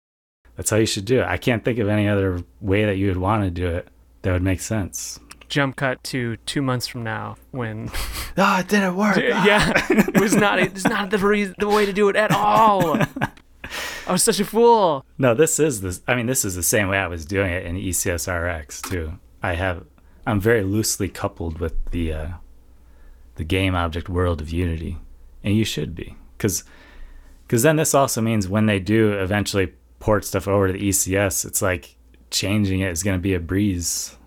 [0.55, 1.25] That's how you should do it.
[1.25, 3.87] I can't think of any other way that you would want to do it
[4.25, 5.19] that would make sense.
[5.49, 7.91] Jump cut to two months from now when.
[8.35, 9.17] Oh, it didn't work.
[9.21, 10.57] yeah, it was not.
[10.57, 12.97] It's not the reason, the way to do it at all.
[14.07, 15.05] I was such a fool.
[15.19, 16.01] No, this is this.
[16.07, 19.19] I mean, this is the same way I was doing it in ECSRX too.
[19.43, 19.85] I have,
[20.25, 22.27] I'm very loosely coupled with the, uh,
[23.35, 24.97] the game object world of Unity,
[25.43, 26.63] and you should be, because,
[27.43, 31.45] because then this also means when they do eventually port stuff over to the ECS,
[31.45, 31.94] it's like
[32.35, 34.17] changing it is going to be a breeze.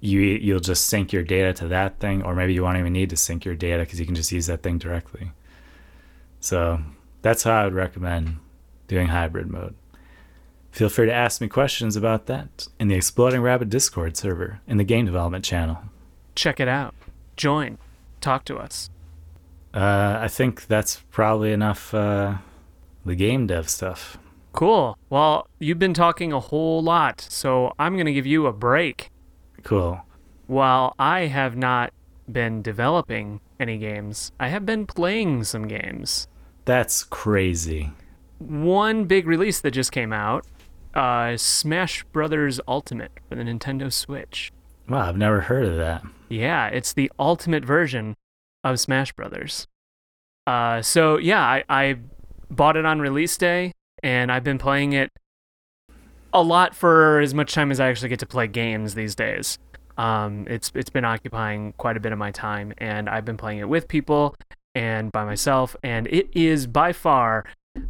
[0.00, 3.10] You you'll just sync your data to that thing, or maybe you won't even need
[3.10, 5.32] to sync your data because you can just use that thing directly.
[6.40, 6.82] So
[7.22, 8.38] that's how I would recommend
[8.86, 9.74] doing hybrid mode.
[10.72, 14.76] Feel free to ask me questions about that in the Exploding Rabbit Discord server in
[14.76, 15.78] the game development channel.
[16.34, 16.94] Check it out.
[17.36, 17.78] Join.
[18.20, 18.90] Talk to us.
[19.72, 22.38] Uh, I think that's probably enough uh,
[23.06, 24.18] the game dev stuff.
[24.54, 24.96] Cool.
[25.10, 29.10] Well, you've been talking a whole lot, so I'm going to give you a break.
[29.64, 30.00] Cool.
[30.46, 31.92] While I have not
[32.30, 36.28] been developing any games, I have been playing some games.
[36.66, 37.90] That's crazy.
[38.38, 40.46] One big release that just came out
[40.94, 44.52] uh, Smash Brothers Ultimate for the Nintendo Switch.
[44.88, 46.04] Wow, I've never heard of that.
[46.28, 48.14] Yeah, it's the ultimate version
[48.62, 49.66] of Smash Brothers.
[50.46, 51.96] Uh, so yeah, I, I
[52.50, 53.72] bought it on release day,
[54.04, 55.10] and I've been playing it
[56.32, 59.58] a lot for as much time as I actually get to play games these days.
[59.96, 63.60] Um, it's it's been occupying quite a bit of my time, and I've been playing
[63.60, 64.36] it with people
[64.74, 67.44] and by myself, and it is by far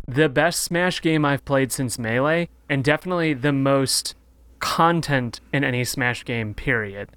[0.07, 4.15] the best Smash game I've played since Melee, and definitely the most
[4.61, 6.55] content in any Smash game.
[6.55, 7.11] Period.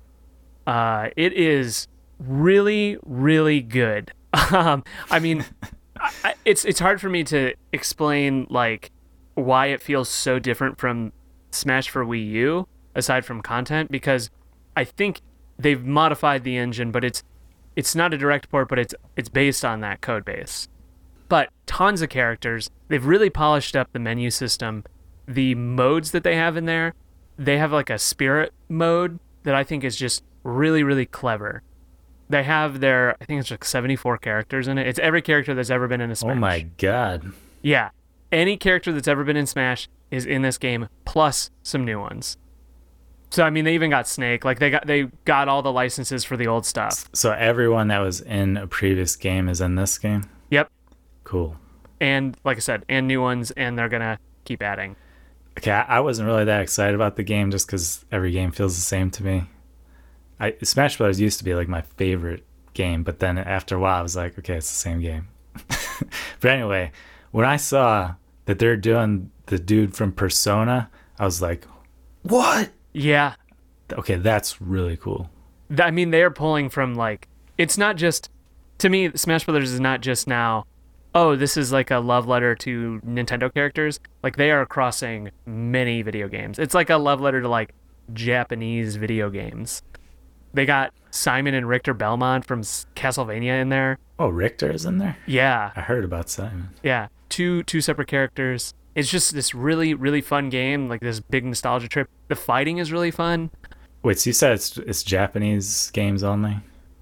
[0.65, 1.87] Uh, it is
[2.19, 4.11] really, really good.
[4.51, 5.45] Um, I mean,
[6.23, 8.91] I, it's it's hard for me to explain like
[9.35, 11.13] why it feels so different from
[11.51, 14.29] Smash for Wii U, aside from content, because
[14.75, 15.21] I think
[15.57, 17.23] they've modified the engine, but it's
[17.75, 20.67] it's not a direct port, but it's it's based on that code base.
[21.29, 22.69] But tons of characters.
[22.87, 24.83] They've really polished up the menu system.
[25.27, 26.93] The modes that they have in there,
[27.37, 31.61] they have like a spirit mode that I think is just really, really clever.
[32.29, 34.87] They have their, I think it's like 74 characters in it.
[34.87, 36.35] It's every character that's ever been in a oh Smash.
[36.35, 37.31] Oh my god.
[37.61, 37.89] Yeah.
[38.31, 42.37] Any character that's ever been in Smash is in this game, plus some new ones.
[43.29, 44.45] So I mean, they even got Snake.
[44.45, 47.09] Like they got they got all the licenses for the old stuff.
[47.13, 50.29] So everyone that was in a previous game is in this game?
[50.49, 50.71] Yep.
[51.23, 51.57] Cool.
[51.99, 54.95] And like I said, and new ones, and they're gonna keep adding.
[55.57, 58.75] Okay, I I wasn't really that excited about the game just because every game feels
[58.75, 59.43] the same to me.
[60.39, 61.19] I Smash Bros.
[61.19, 64.37] used to be like my favorite game, but then after a while, I was like,
[64.39, 65.27] okay, it's the same game.
[66.39, 66.91] but anyway,
[67.31, 68.15] when I saw
[68.45, 71.65] that they're doing the dude from Persona, I was like,
[72.23, 72.69] what?
[72.93, 73.35] Yeah.
[73.91, 75.29] Okay, that's really cool.
[75.79, 77.27] I mean, they are pulling from like
[77.57, 78.29] it's not just
[78.79, 79.11] to me.
[79.15, 80.65] Smash Brothers is not just now.
[81.15, 83.99] Oh, this is like a love letter to Nintendo characters.
[84.21, 86.59] Like they are crossing many video games.
[86.59, 87.73] It's like a love letter to like
[88.13, 89.81] Japanese video games.
[90.57, 93.99] They got Simon and Richter Belmont from Castlevania in there.
[94.17, 95.15] Oh, Richter is in there?
[95.27, 96.69] Yeah, I heard about Simon.
[96.81, 98.73] yeah, two two separate characters.
[98.95, 102.09] It's just this really really fun game, like this big nostalgia trip.
[102.27, 103.51] The fighting is really fun.
[104.01, 106.57] Wait, so you said it's it's Japanese games only?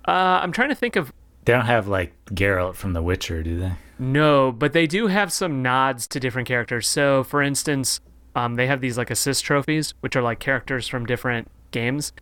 [0.05, 1.13] Uh, I'm trying to think of
[1.45, 3.71] They don't have like Geralt from The Witcher, do they?
[3.97, 6.89] No, but they do have some nods to different characters.
[6.89, 8.01] So, for instance,
[8.35, 12.13] um, they have these like assist trophies, which are like characters from different games.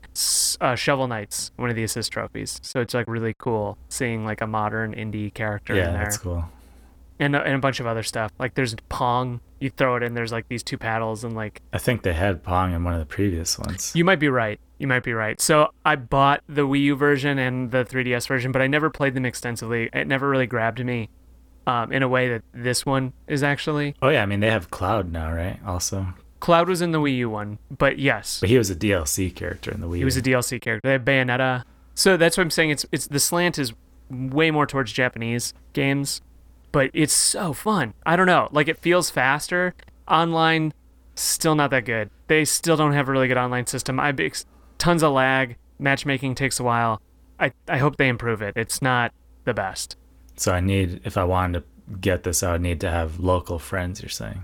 [0.59, 4.41] Uh, Shovel Knight's one of the assist trophies, so it's like really cool seeing like
[4.41, 6.43] a modern indie character yeah, in there, that's cool.
[7.19, 8.31] and, a- and a bunch of other stuff.
[8.39, 11.77] Like there's Pong, you throw it in, there's like these two paddles, and like I
[11.77, 13.91] think they had Pong in one of the previous ones.
[13.95, 14.59] you might be right.
[14.79, 15.39] You might be right.
[15.39, 19.13] So I bought the Wii U version and the 3DS version, but I never played
[19.13, 19.89] them extensively.
[19.93, 21.09] It never really grabbed me
[21.67, 23.95] um, in a way that this one is actually.
[24.01, 25.59] Oh yeah, I mean they have Cloud now, right?
[25.65, 26.07] Also,
[26.43, 29.71] Cloud was in the Wii U one, but yes, but he was a DLC character
[29.71, 29.95] in the Wii.
[29.99, 30.81] he was a DLC character.
[30.83, 31.63] They have Bayonetta.
[31.95, 32.71] So that's what I'm saying.
[32.71, 33.71] It's it's the slant is
[34.09, 36.21] way more towards Japanese games,
[36.73, 37.93] but it's so fun.
[38.05, 39.73] I don't know, like it feels faster.
[40.05, 40.73] Online,
[41.15, 42.09] still not that good.
[42.27, 43.97] They still don't have a really good online system.
[43.97, 44.45] I ex-
[44.77, 45.55] tons of lag.
[45.79, 47.01] Matchmaking takes a while.
[47.39, 48.57] I I hope they improve it.
[48.57, 49.13] It's not
[49.45, 49.95] the best.
[50.35, 53.59] So I need, if I wanted to get this, I would need to have local
[53.59, 54.01] friends.
[54.01, 54.43] You're saying?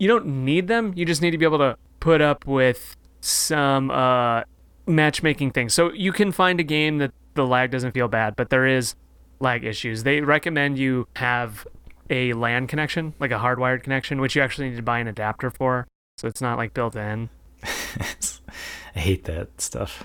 [0.00, 0.92] You don't need them.
[0.96, 4.42] You just need to be able to put up with some uh,
[4.86, 5.74] matchmaking things.
[5.74, 8.94] So you can find a game that the lag doesn't feel bad, but there is
[9.40, 10.02] lag issues.
[10.02, 11.66] They recommend you have
[12.08, 15.50] a LAN connection, like a hardwired connection, which you actually need to buy an adapter
[15.50, 15.86] for.
[16.16, 17.28] So it's not like built in.
[17.62, 20.02] I hate that stuff.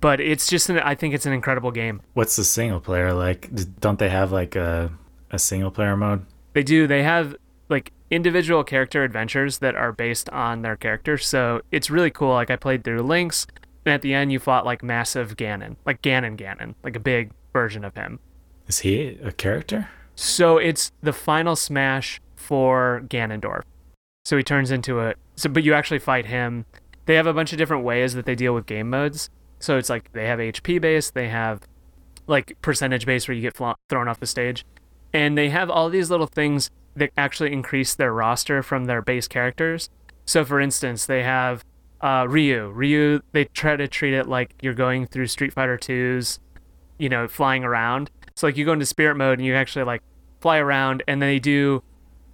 [0.00, 2.00] But it's just an, I think it's an incredible game.
[2.14, 3.50] What's the single player like?
[3.80, 4.92] Don't they have like a
[5.30, 6.26] a single player mode?
[6.52, 6.86] They do.
[6.86, 7.36] They have
[7.68, 11.26] like individual character adventures that are based on their characters.
[11.26, 12.34] So it's really cool.
[12.34, 13.46] Like I played through Links,
[13.86, 17.32] and at the end you fought like massive Ganon, like Ganon Ganon, like a big
[17.52, 18.20] version of him.
[18.68, 19.88] Is he a character?
[20.14, 23.62] So it's the final smash for Ganondorf.
[24.24, 26.66] So he turns into a so but you actually fight him.
[27.06, 29.30] They have a bunch of different ways that they deal with game modes.
[29.58, 31.62] So it's like they have HP based, they have
[32.26, 34.66] like percentage based where you get flo- thrown off the stage.
[35.14, 39.28] And they have all these little things that actually increase their roster from their base
[39.28, 39.88] characters.
[40.24, 41.64] So for instance, they have
[42.00, 42.70] uh, Ryu.
[42.70, 46.40] Ryu, they try to treat it like you're going through Street Fighter 2's,
[46.98, 48.10] you know, flying around.
[48.34, 50.02] So like you go into spirit mode and you actually like
[50.40, 51.82] fly around and then they do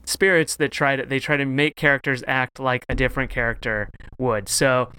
[0.05, 4.49] spirits that try to they try to make characters act like a different character would.
[4.49, 4.91] So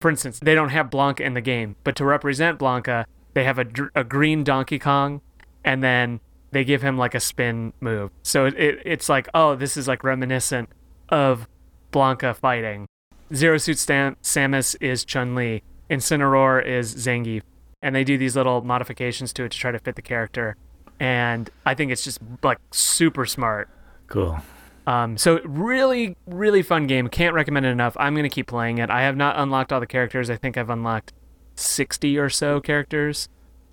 [0.00, 3.04] for instance, they don't have Blanka in the game, but to represent Blanka,
[3.34, 5.20] they have a, a green Donkey Kong
[5.64, 6.20] and then
[6.56, 8.10] they give him like a spin move.
[8.22, 10.70] So it, it it's like, oh, this is like reminiscent
[11.10, 11.46] of
[11.92, 12.86] Blanka fighting.
[13.34, 17.42] Zero Suit Stam- Samus is Chun Li, Incineroar is Zangief,
[17.82, 20.56] and they do these little modifications to it to try to fit the character.
[20.98, 23.68] And I think it's just like super smart.
[24.06, 24.38] Cool.
[24.86, 27.08] Um, so really, really fun game.
[27.08, 27.98] Can't recommend it enough.
[28.00, 28.88] I'm gonna keep playing it.
[28.88, 30.30] I have not unlocked all the characters.
[30.30, 31.12] I think I've unlocked
[31.54, 33.28] sixty or so characters.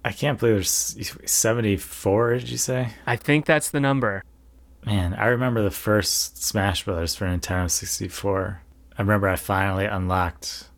[0.06, 2.89] I can't believe there's 74, did you say?
[3.08, 4.24] I think that's the number.
[4.86, 8.62] Man, I remember the first Smash Brothers for Nintendo 64.
[8.97, 10.70] I remember I finally unlocked.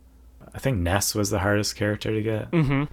[0.54, 2.52] I think Ness was the hardest character to get.
[2.52, 2.84] Mm-hmm.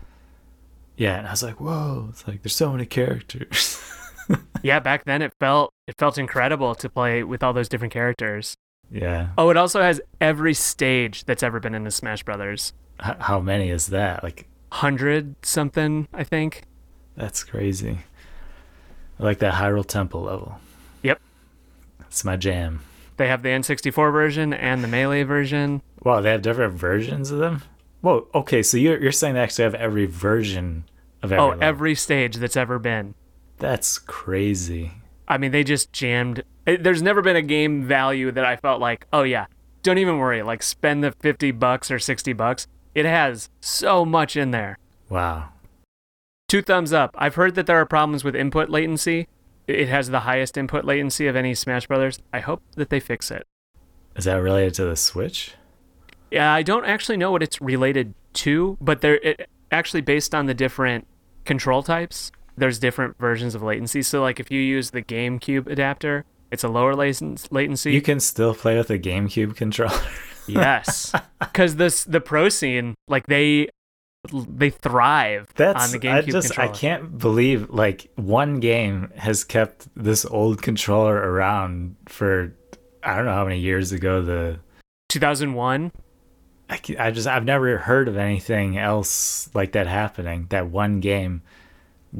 [0.97, 3.78] Yeah, and I was like, "Whoa!" It's like there's so many characters.
[4.62, 8.55] Yeah, back then it felt it felt incredible to play with all those different characters.
[8.91, 9.30] yeah.
[9.37, 12.72] Oh, it also has every stage that's ever been in the Smash Brothers.
[13.05, 14.22] H- how many is that?
[14.22, 14.47] Like
[14.77, 16.62] Hundred something, I think.
[17.14, 17.99] that's crazy.
[19.20, 20.61] I like that Hyrule Temple level.
[21.03, 21.20] Yep.
[22.01, 22.81] It's my jam.
[23.18, 25.83] They have the N64 version and the Melee version.
[26.03, 27.62] Wow, they have different versions of them.
[28.01, 28.27] Whoa.
[28.35, 30.85] Okay, so you're you're saying they actually have every version
[31.23, 31.45] of every.
[31.45, 31.62] oh, level.
[31.62, 33.14] every stage that's ever been.
[33.59, 34.93] That's crazy.
[35.29, 36.45] I mean, they just jammed.
[36.64, 39.47] There's never been a game value that I felt like, oh yeah,
[39.83, 40.43] don't even worry.
[40.43, 42.66] Like spend the 50 bucks or 60 bucks.
[42.95, 44.78] It has so much in there.
[45.09, 45.51] Wow.
[46.49, 47.14] Two thumbs up.
[47.18, 49.28] I've heard that there are problems with input latency.
[49.66, 52.18] It has the highest input latency of any Smash Brothers.
[52.32, 53.47] I hope that they fix it.
[54.16, 55.55] Is that related to the Switch?
[56.30, 60.47] Yeah, I don't actually know what it's related to, but they're it, actually based on
[60.47, 61.07] the different
[61.45, 62.32] control types.
[62.57, 64.03] There's different versions of latency.
[64.03, 67.93] So, like if you use the GameCube adapter, it's a lower latency.
[67.93, 69.99] You can still play with a GameCube controller.
[70.47, 73.68] yes, because this the pro scene, like they
[74.30, 76.70] they thrive That's on the I GameCube just controller.
[76.70, 82.55] I can't believe like one game has kept this old controller around for
[83.03, 84.61] I don't know how many years ago the
[85.09, 85.93] 2001.
[86.70, 90.47] I, I just I've never heard of anything else like that happening.
[90.51, 91.43] That one game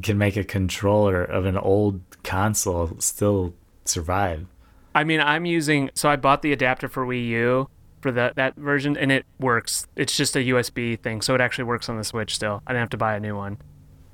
[0.02, 3.54] can make a controller of an old console still
[3.84, 4.46] survive.
[4.94, 7.68] I mean, I'm using so I bought the adapter for Wii U
[8.03, 9.86] for that that version, and it works.
[9.96, 12.62] It's just a USB thing, so it actually works on the Switch still.
[12.66, 13.59] I didn't have to buy a new one.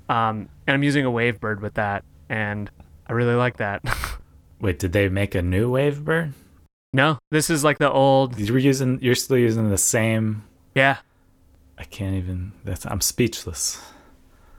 [0.07, 2.69] Um, and I'm using a Wavebird with that, and
[3.07, 3.83] I really like that.
[4.61, 6.33] Wait, did they make a new Wavebird?
[6.93, 8.39] no, this is like the old.
[8.39, 10.43] You were using you're still using the same
[10.75, 10.97] Yeah,
[11.77, 13.81] I can't even that's I'm speechless.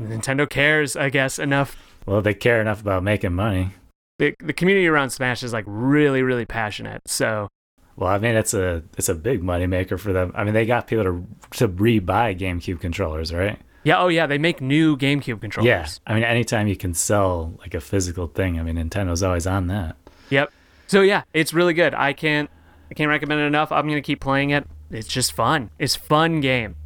[0.00, 1.76] Nintendo cares, I guess, enough.
[2.06, 3.74] Well, they care enough about making money.
[4.18, 7.02] The the community around Smash is like really really passionate.
[7.06, 7.48] So
[7.96, 10.32] Well, I mean, it's a it's a big moneymaker for them.
[10.34, 11.26] I mean, they got people to
[11.58, 13.58] to rebuy GameCube controllers, right?
[13.82, 15.66] yeah, oh yeah, they make new GameCube controllers.
[15.66, 16.12] Yeah.
[16.12, 19.68] I mean, anytime you can sell like a physical thing, I mean, Nintendo's always on
[19.68, 19.96] that.
[20.30, 20.52] Yep.
[20.86, 21.94] So yeah, it's really good.
[21.94, 22.50] I can't
[22.90, 23.70] I can't recommend it enough.
[23.72, 24.66] I'm gonna keep playing it.
[24.90, 25.70] It's just fun.
[25.78, 26.76] It's fun game.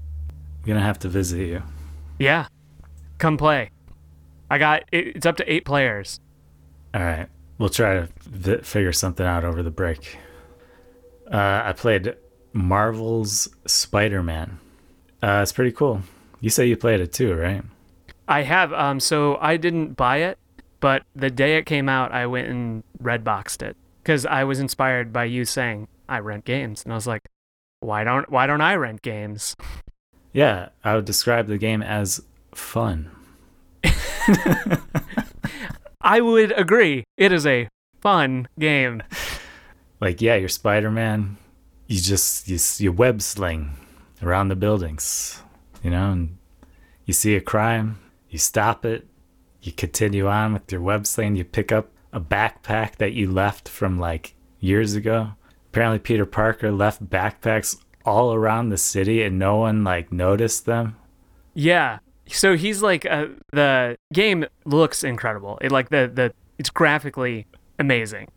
[0.62, 1.62] I'm gonna have to visit you.
[2.18, 2.46] Yeah.
[3.18, 3.70] Come play.
[4.50, 6.20] I got it, it's up to eight players.
[6.92, 7.28] All right,
[7.58, 10.16] we'll try to vi- figure something out over the break.
[11.34, 12.14] Uh, I played
[12.52, 14.60] Marvel's Spider-Man.
[15.20, 16.02] Uh, it's pretty cool.
[16.40, 17.64] You say you played it too, right?
[18.28, 20.38] I have um so I didn't buy it,
[20.78, 24.60] but the day it came out I went and red boxed it because I was
[24.60, 26.84] inspired by you saying I rent games.
[26.84, 27.22] And I was like,
[27.80, 29.56] why don't why don't I rent games?
[30.32, 32.22] Yeah, I would describe the game as
[32.54, 33.10] fun.
[36.00, 37.02] I would agree.
[37.16, 37.68] It is a
[38.00, 39.02] fun game.
[40.04, 41.38] Like, yeah, you're Spider Man.
[41.86, 43.70] You just you, you web sling
[44.22, 45.40] around the buildings,
[45.82, 46.36] you know, and
[47.06, 47.98] you see a crime,
[48.28, 49.06] you stop it,
[49.62, 53.66] you continue on with your web sling, you pick up a backpack that you left
[53.66, 55.30] from like years ago.
[55.70, 60.96] Apparently, Peter Parker left backpacks all around the city and no one like noticed them.
[61.54, 62.00] Yeah.
[62.28, 65.58] So he's like uh, the game looks incredible.
[65.62, 67.46] It like the the it's graphically
[67.78, 68.28] amazing.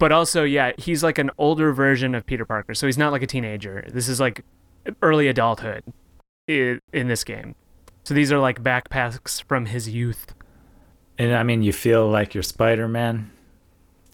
[0.00, 2.72] But also, yeah, he's like an older version of Peter Parker.
[2.72, 3.84] So he's not like a teenager.
[3.92, 4.42] This is like
[5.02, 5.84] early adulthood
[6.48, 7.54] in, in this game.
[8.04, 10.34] So these are like backpacks from his youth.
[11.18, 13.30] And I mean, you feel like you're Spider Man.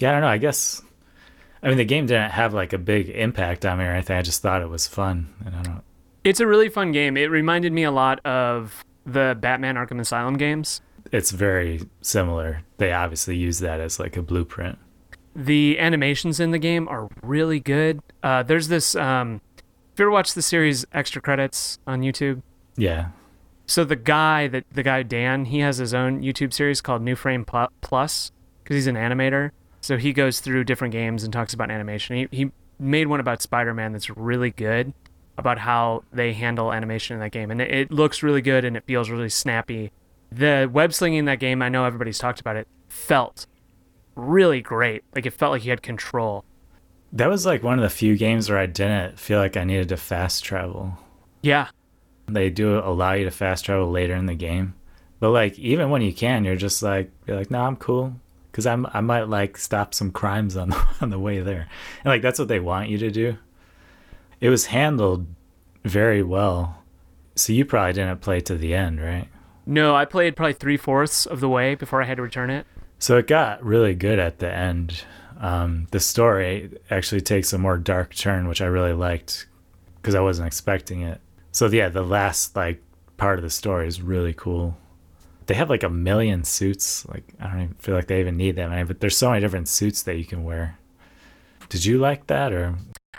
[0.00, 0.26] Yeah, I don't know.
[0.26, 0.82] I guess.
[1.62, 4.16] I mean, the game didn't have like a big impact on me or anything.
[4.16, 5.32] I just thought it was fun.
[5.46, 5.82] I don't know.
[6.24, 7.16] It's a really fun game.
[7.16, 10.80] It reminded me a lot of the Batman Arkham Asylum games.
[11.12, 12.62] It's very similar.
[12.78, 14.80] They obviously use that as like a blueprint.
[15.36, 18.00] The animations in the game are really good.
[18.22, 18.94] Uh, there's this.
[18.96, 22.42] Um, have you ever watched the series Extra Credits on YouTube?
[22.74, 23.08] Yeah.
[23.66, 27.16] So the guy that the guy Dan, he has his own YouTube series called New
[27.16, 28.32] Frame Plus
[28.62, 29.50] because he's an animator.
[29.82, 32.16] So he goes through different games and talks about animation.
[32.16, 34.94] He he made one about Spider-Man that's really good
[35.36, 38.74] about how they handle animation in that game, and it, it looks really good and
[38.74, 39.92] it feels really snappy.
[40.32, 43.46] The web slinging in that game, I know everybody's talked about it, felt
[44.16, 45.04] really great.
[45.14, 46.44] Like it felt like you had control.
[47.12, 49.88] That was like one of the few games where I didn't feel like I needed
[49.90, 50.98] to fast travel.
[51.42, 51.68] Yeah,
[52.26, 54.74] They do allow you to fast travel later in the game,
[55.20, 58.14] but like even when you can, you're just like you're like, no, I'm cool
[58.50, 61.68] because I'm I might like stop some crimes on the, on the way there,
[62.04, 63.38] and like that's what they want you to do.
[64.40, 65.26] It was handled
[65.84, 66.82] very well,
[67.36, 69.28] so you probably didn't play to the end, right?
[69.64, 72.66] No, I played probably three fourths of the way before I had to return it.
[72.98, 75.04] So it got really good at the end.
[75.38, 79.46] Um, the story actually takes a more dark turn, which I really liked
[79.96, 81.20] because I wasn't expecting it.
[81.52, 82.82] So yeah, the last like
[83.16, 84.76] part of the story is really cool.
[85.46, 87.06] They have like a million suits.
[87.06, 89.40] Like I don't even feel like they even need that many, but there's so many
[89.40, 90.78] different suits that you can wear.
[91.68, 92.76] Did you like that or?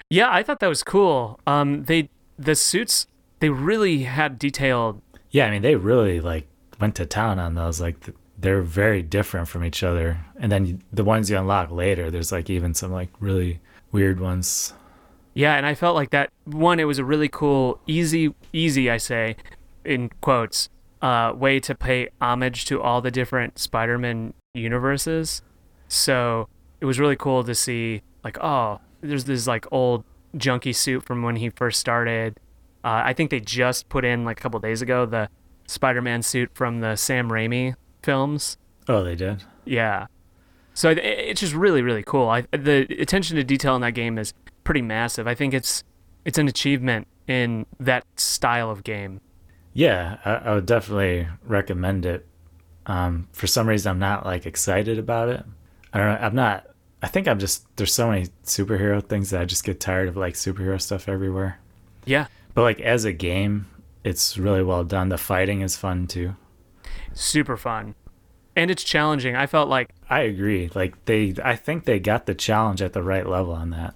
[0.09, 1.39] Yeah, I thought that was cool.
[1.45, 3.07] Um, they the suits
[3.39, 5.01] they really had detailed.
[5.31, 6.47] Yeah, I mean they really like
[6.79, 7.79] went to town on those.
[7.81, 10.19] Like th- they're very different from each other.
[10.39, 13.59] And then the ones you unlock later, there's like even some like really
[13.91, 14.73] weird ones.
[15.33, 16.79] Yeah, and I felt like that one.
[16.79, 18.89] It was a really cool, easy, easy.
[18.89, 19.35] I say,
[19.85, 20.69] in quotes,
[21.01, 25.43] uh, way to pay homage to all the different Spider-Man universes.
[25.87, 26.49] So
[26.81, 30.03] it was really cool to see, like, oh, there's this like old
[30.35, 32.39] junky suit from when he first started.
[32.83, 35.29] Uh, I think they just put in like a couple days ago the
[35.67, 37.75] Spider-Man suit from the Sam Raimi
[38.07, 38.57] films.
[38.87, 39.43] Oh, they did.
[39.65, 40.07] Yeah.
[40.73, 42.29] So it's just really, really cool.
[42.29, 44.33] I, the attention to detail in that game is
[44.63, 45.27] pretty massive.
[45.27, 45.83] I think it's
[46.23, 49.19] it's an achievement in that style of game.
[49.73, 52.25] Yeah, I, I would definitely recommend it.
[52.85, 55.43] Um, for some reason, I'm not like excited about it.
[55.91, 56.25] I don't know.
[56.25, 56.67] I'm not.
[57.01, 57.65] I think I'm just.
[57.75, 61.59] There's so many superhero things that I just get tired of like superhero stuff everywhere.
[62.05, 62.27] Yeah.
[62.53, 63.65] But like as a game,
[64.05, 65.09] it's really well done.
[65.09, 66.35] The fighting is fun too.
[67.13, 67.95] Super fun.
[68.55, 69.35] And it's challenging.
[69.35, 70.69] I felt like I agree.
[70.73, 73.95] Like they, I think they got the challenge at the right level on that.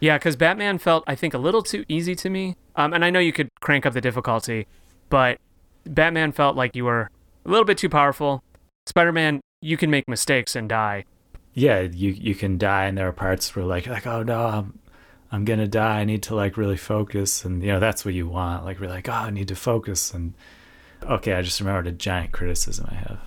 [0.00, 2.56] Yeah, because Batman felt, I think, a little too easy to me.
[2.74, 4.66] Um, and I know you could crank up the difficulty,
[5.10, 5.38] but
[5.84, 7.10] Batman felt like you were
[7.44, 8.42] a little bit too powerful.
[8.86, 11.04] Spider Man, you can make mistakes and die.
[11.52, 14.78] Yeah, you you can die, and there are parts where like like oh no, I'm
[15.32, 16.00] I'm gonna die.
[16.00, 18.64] I need to like really focus, and you know that's what you want.
[18.64, 20.34] Like we're like oh, I need to focus, and
[21.04, 23.20] okay, I just remembered a giant criticism I have.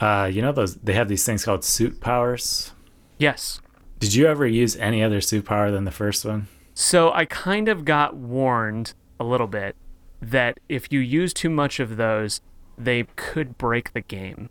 [0.00, 2.72] Uh, you know those they have these things called suit powers.
[3.18, 3.60] Yes.
[4.00, 6.48] Did you ever use any other suit power than the first one?
[6.74, 9.76] So I kind of got warned a little bit
[10.20, 12.40] that if you use too much of those,
[12.76, 14.48] they could break the game.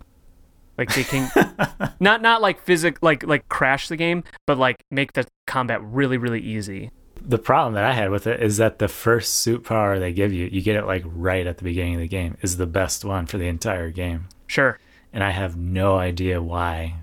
[0.78, 1.30] Like they can
[2.00, 6.18] not not like physic like like crash the game, but like make the combat really
[6.18, 6.92] really easy.
[7.24, 10.34] The problem that I had with it is that the first suit power they give
[10.34, 13.06] you, you get it like right at the beginning of the game, is the best
[13.06, 14.28] one for the entire game.
[14.48, 14.80] Sure.
[15.14, 16.96] And I have no idea why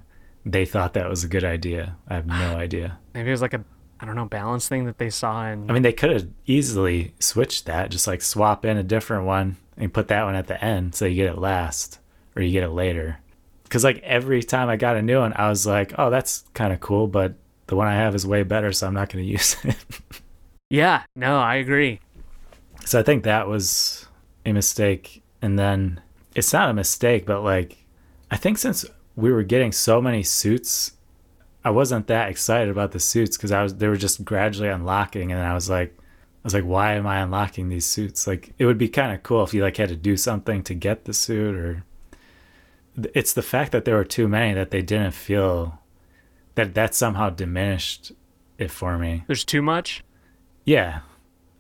[0.45, 1.97] they thought that was a good idea.
[2.09, 2.99] I have no idea.
[3.15, 3.65] Maybe it was like a
[4.01, 7.15] I don't know balance thing that they saw and I mean, they could have easily
[7.19, 10.63] switched that, just like swap in a different one and put that one at the
[10.63, 11.99] end so you get it last
[12.37, 13.19] or you get it later.
[13.65, 16.73] Because like every time I got a new one, I was like, oh, that's kind
[16.73, 17.35] of cool, but
[17.69, 19.77] the one I have is way better, so I'm not going to use it.
[20.71, 22.01] Yeah, no, I agree.
[22.85, 24.07] so I think that was
[24.45, 25.23] a mistake.
[25.41, 26.01] And then
[26.35, 27.85] it's not a mistake, but like,
[28.31, 28.85] I think since
[29.17, 30.93] we were getting so many suits,
[31.65, 35.33] I wasn't that excited about the suits because I was they were just gradually unlocking,
[35.33, 36.03] and I was like, I
[36.45, 38.27] was like, why am I unlocking these suits?
[38.27, 40.75] Like, it would be kind of cool if you like had to do something to
[40.75, 41.85] get the suit, or
[43.15, 45.78] it's the fact that there were too many that they didn't feel
[46.59, 48.11] that that somehow diminished
[48.59, 49.23] it for me.
[49.29, 50.03] There's too much.
[50.65, 51.03] Yeah.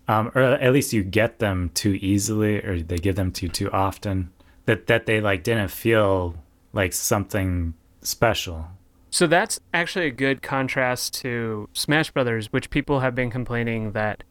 [0.09, 3.53] Um, or at least you get them too easily or they give them to you
[3.53, 4.33] too often.
[4.67, 6.35] That that they like didn't feel
[6.73, 8.67] like something special.
[9.11, 14.25] So that's actually a good contrast to Smash Brothers, which people have been complaining that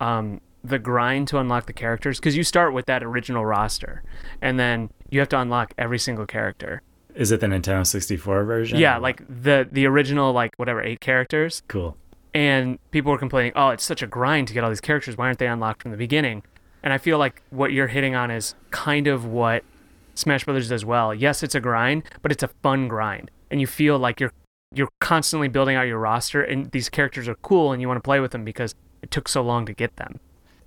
[0.00, 4.02] um, the grind to unlock the characters, because you start with that original roster,
[4.40, 6.80] and then you have to unlock every single character.
[7.14, 8.78] Is it the Nintendo 64 version?
[8.78, 11.96] Yeah, like the the original like whatever eight characters, cool.
[12.32, 15.16] and people were complaining, oh, it's such a grind to get all these characters.
[15.16, 16.42] Why aren't they unlocked from the beginning?
[16.82, 19.64] And I feel like what you're hitting on is kind of what
[20.14, 21.14] Smash Brothers does well.
[21.14, 24.32] Yes, it's a grind, but it's a fun grind, and you feel like you're
[24.74, 28.02] you're constantly building out your roster, and these characters are cool, and you want to
[28.02, 30.18] play with them because it took so long to get them.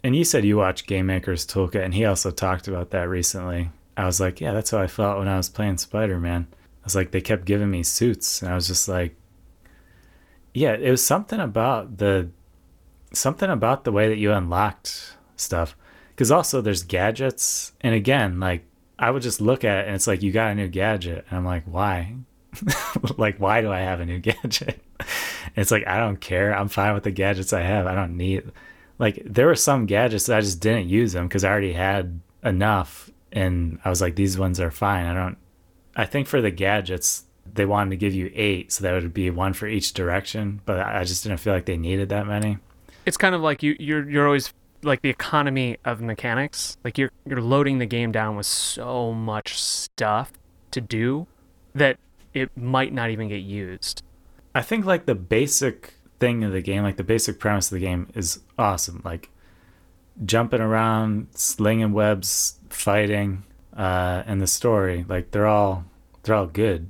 [0.03, 3.71] And you said you watched Game Maker's Toolkit, and he also talked about that recently.
[3.97, 6.47] I was like, yeah, that's how I felt when I was playing Spider Man.
[6.53, 9.15] I was like, they kept giving me suits, and I was just like,
[10.53, 12.29] yeah, it was something about the
[13.13, 15.75] something about the way that you unlocked stuff.
[16.09, 18.63] Because also there's gadgets, and again, like
[18.99, 21.37] I would just look at it, and it's like you got a new gadget, and
[21.37, 22.15] I'm like, why?
[23.17, 24.81] like, why do I have a new gadget?
[25.55, 26.55] it's like I don't care.
[26.55, 27.87] I'm fine with the gadgets I have.
[27.87, 28.51] I don't need.
[28.99, 32.19] Like there were some gadgets that I just didn't use them because I already had
[32.43, 35.05] enough, and I was like, these ones are fine.
[35.05, 35.37] I don't.
[35.95, 39.29] I think for the gadgets, they wanted to give you eight, so that would be
[39.29, 40.61] one for each direction.
[40.65, 42.57] But I just didn't feel like they needed that many.
[43.05, 46.77] It's kind of like you you're you're always like the economy of mechanics.
[46.83, 50.33] Like you're you're loading the game down with so much stuff
[50.71, 51.27] to do
[51.75, 51.97] that
[52.33, 54.01] it might not even get used.
[54.55, 57.85] I think like the basic thing of the game, like the basic premise of the
[57.85, 59.01] game, is awesome.
[59.05, 59.29] Like
[60.25, 63.43] jumping around, slinging webs, fighting,
[63.75, 65.05] uh, and the story.
[65.07, 65.85] Like they're all
[66.23, 66.89] they're all good.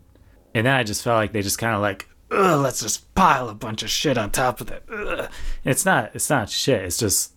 [0.53, 3.49] And then I just felt like they just kind of like, Ugh, let's just pile
[3.49, 4.83] a bunch of shit on top of it.
[4.91, 5.29] Ugh.
[5.63, 6.83] It's not it's not shit.
[6.83, 7.33] It's just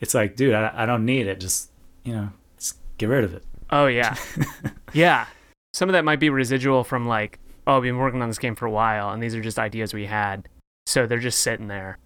[0.00, 1.40] it's like, dude, I, I don't need it.
[1.40, 1.70] Just
[2.04, 3.44] you know, just get rid of it.
[3.70, 4.16] Oh yeah,
[4.92, 5.26] yeah.
[5.72, 8.54] Some of that might be residual from like, oh, I've been working on this game
[8.54, 10.48] for a while, and these are just ideas we had,
[10.86, 11.98] so they're just sitting there.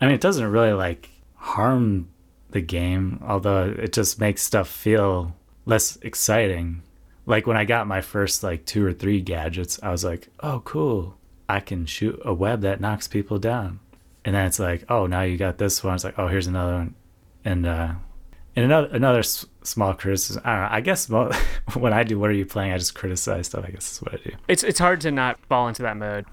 [0.00, 2.08] I mean, it doesn't really like harm
[2.54, 5.36] the game, although it just makes stuff feel
[5.66, 6.82] less exciting.
[7.26, 10.60] Like when I got my first like two or three gadgets, I was like, "Oh,
[10.64, 11.16] cool!
[11.48, 13.80] I can shoot a web that knocks people down."
[14.24, 16.74] And then it's like, "Oh, now you got this one." It's like, "Oh, here's another
[16.74, 16.94] one,"
[17.44, 17.92] and uh,
[18.56, 20.42] and another another s- small criticism.
[20.44, 20.68] I don't know.
[20.70, 21.32] I guess mo-
[21.74, 22.72] when I do, what are you playing?
[22.72, 23.64] I just criticize stuff.
[23.66, 24.36] I guess is what I do.
[24.48, 26.26] It's it's hard to not fall into that mode.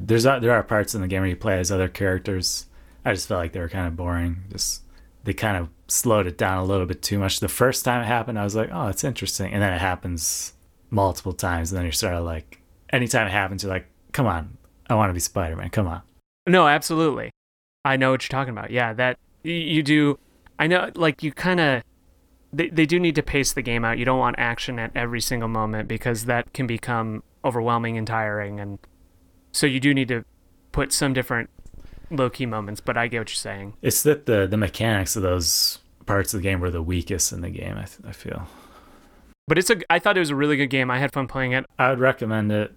[0.00, 2.66] There's uh, there are parts in the game where you play as other characters.
[3.04, 4.44] I just felt like they were kind of boring.
[4.50, 4.82] Just
[5.24, 7.40] they kind of slowed it down a little bit too much.
[7.40, 10.52] The first time it happened, I was like, "Oh, it's interesting," and then it happens
[10.90, 12.60] multiple times, and then you're sort of like,
[12.90, 14.56] anytime it happens, you're like, "Come on,
[14.88, 15.70] I want to be Spider Man.
[15.70, 16.02] Come on."
[16.46, 17.30] No, absolutely.
[17.84, 18.70] I know what you're talking about.
[18.70, 20.18] Yeah, that you do.
[20.58, 21.82] I know, like you kind of.
[22.52, 23.98] They they do need to pace the game out.
[23.98, 28.60] You don't want action at every single moment because that can become overwhelming and tiring,
[28.60, 28.78] and
[29.52, 30.24] so you do need to
[30.70, 31.50] put some different
[32.10, 32.80] low key moments.
[32.80, 33.74] But I get what you're saying.
[33.82, 37.40] It's that the the mechanics of those parts of the game were the weakest in
[37.40, 37.76] the game.
[37.76, 38.46] I, th- I feel.
[39.46, 39.76] But it's a.
[39.90, 40.90] I thought it was a really good game.
[40.90, 42.72] I had fun playing it, I would recommend it.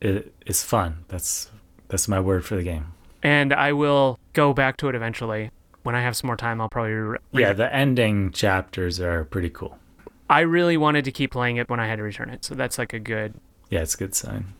[0.00, 1.04] It is fun.
[1.08, 1.50] That's
[1.88, 2.92] that's my word for the game.
[3.22, 5.50] and I will go back to it eventually
[5.82, 6.60] when I have some more time.
[6.60, 6.92] I'll probably.
[6.92, 9.78] Re- Yeah, the ending chapters are pretty cool.
[10.30, 12.78] I really wanted to keep playing it when I had to return it, so that's
[12.78, 13.34] like a good
[13.68, 14.54] Yeah, it's a good sign.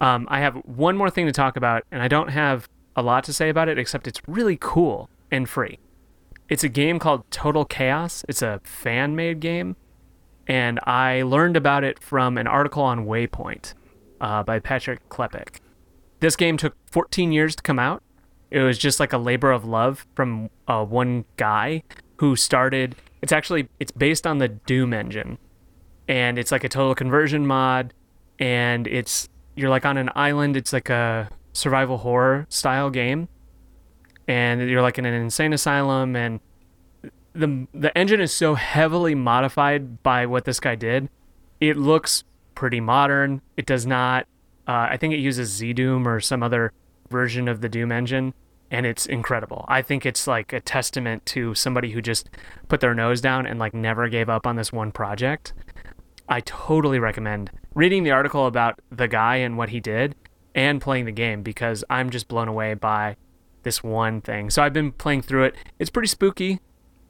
[0.00, 3.24] Um, I have one more thing to talk about, and I don't have a lot
[3.24, 5.78] to say about it except it's really cool and free.
[6.48, 8.24] It's a game called Total Chaos.
[8.28, 9.76] It's a fan made game,
[10.46, 13.74] and I learned about it from an article on Waypoint
[14.20, 15.60] uh, by Patrick Klepek.
[16.20, 18.02] This game took 14 years to come out.
[18.50, 21.82] It was just like a labor of love from uh, one guy
[22.16, 22.94] who started.
[23.22, 25.38] It's actually it's based on the Doom engine,
[26.08, 27.94] and it's like a total conversion mod,
[28.38, 30.56] and it's you're like on an island.
[30.56, 33.28] It's like a survival horror style game,
[34.28, 36.40] and you're like in an insane asylum, and
[37.32, 41.08] the the engine is so heavily modified by what this guy did.
[41.60, 42.24] It looks
[42.54, 43.40] pretty modern.
[43.56, 44.26] It does not.
[44.66, 46.72] Uh, I think it uses ZDoom or some other
[47.10, 48.34] version of the Doom engine,
[48.70, 49.64] and it's incredible.
[49.68, 52.30] I think it's like a testament to somebody who just
[52.68, 55.52] put their nose down and like never gave up on this one project.
[56.28, 60.14] I totally recommend reading the article about the guy and what he did
[60.54, 63.16] and playing the game because I'm just blown away by
[63.62, 64.50] this one thing.
[64.50, 65.54] So I've been playing through it.
[65.78, 66.60] It's pretty spooky,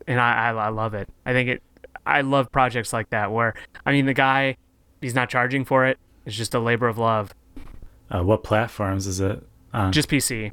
[0.06, 1.08] and I, I, I love it.
[1.26, 1.62] I think it.
[2.06, 3.54] I love projects like that where
[3.86, 4.56] I mean the guy,
[5.00, 5.98] he's not charging for it.
[6.26, 7.34] It's just a labor of love.
[8.10, 9.42] Uh, what platforms is it
[9.72, 9.92] on?
[9.92, 10.52] Just PC.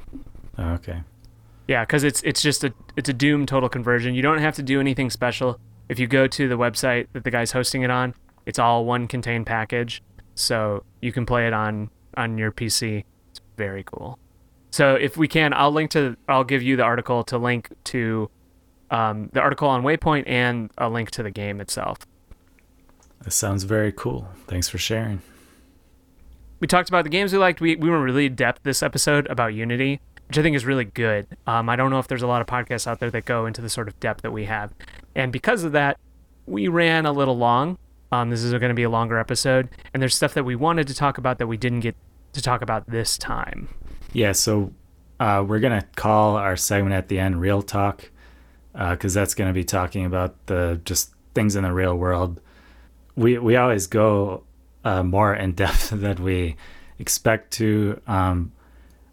[0.58, 1.02] Oh, okay.
[1.68, 4.14] Yeah, because it's it's just a it's a Doom total conversion.
[4.14, 5.58] You don't have to do anything special.
[5.88, 8.14] If you go to the website that the guy's hosting it on,
[8.46, 10.02] it's all one contained package,
[10.34, 13.04] so you can play it on on your PC.
[13.30, 14.18] It's very cool.
[14.70, 18.30] So if we can, I'll link to I'll give you the article to link to
[18.90, 21.98] um, the article on Waypoint and a link to the game itself.
[23.22, 24.28] That sounds very cool.
[24.46, 25.22] Thanks for sharing.
[26.60, 27.60] We talked about the games we liked.
[27.60, 30.84] We we were really in depth this episode about Unity, which I think is really
[30.84, 31.26] good.
[31.46, 33.60] Um, I don't know if there's a lot of podcasts out there that go into
[33.60, 34.72] the sort of depth that we have,
[35.14, 35.98] and because of that,
[36.46, 37.78] we ran a little long.
[38.12, 40.86] Um, this is going to be a longer episode, and there's stuff that we wanted
[40.88, 41.96] to talk about that we didn't get
[42.34, 43.68] to talk about this time.
[44.12, 44.72] Yeah, so
[45.18, 48.10] uh, we're gonna call our segment at the end "Real Talk"
[48.72, 52.40] because uh, that's gonna be talking about the just things in the real world.
[53.16, 54.44] We we always go
[54.84, 56.56] uh, more in depth than we
[56.98, 58.00] expect to.
[58.06, 58.52] Um,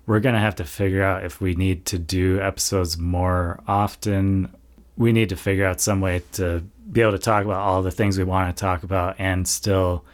[0.05, 4.53] we're gonna have to figure out if we need to do episodes more often.
[4.97, 7.91] We need to figure out some way to be able to talk about all the
[7.91, 10.05] things we want to talk about and still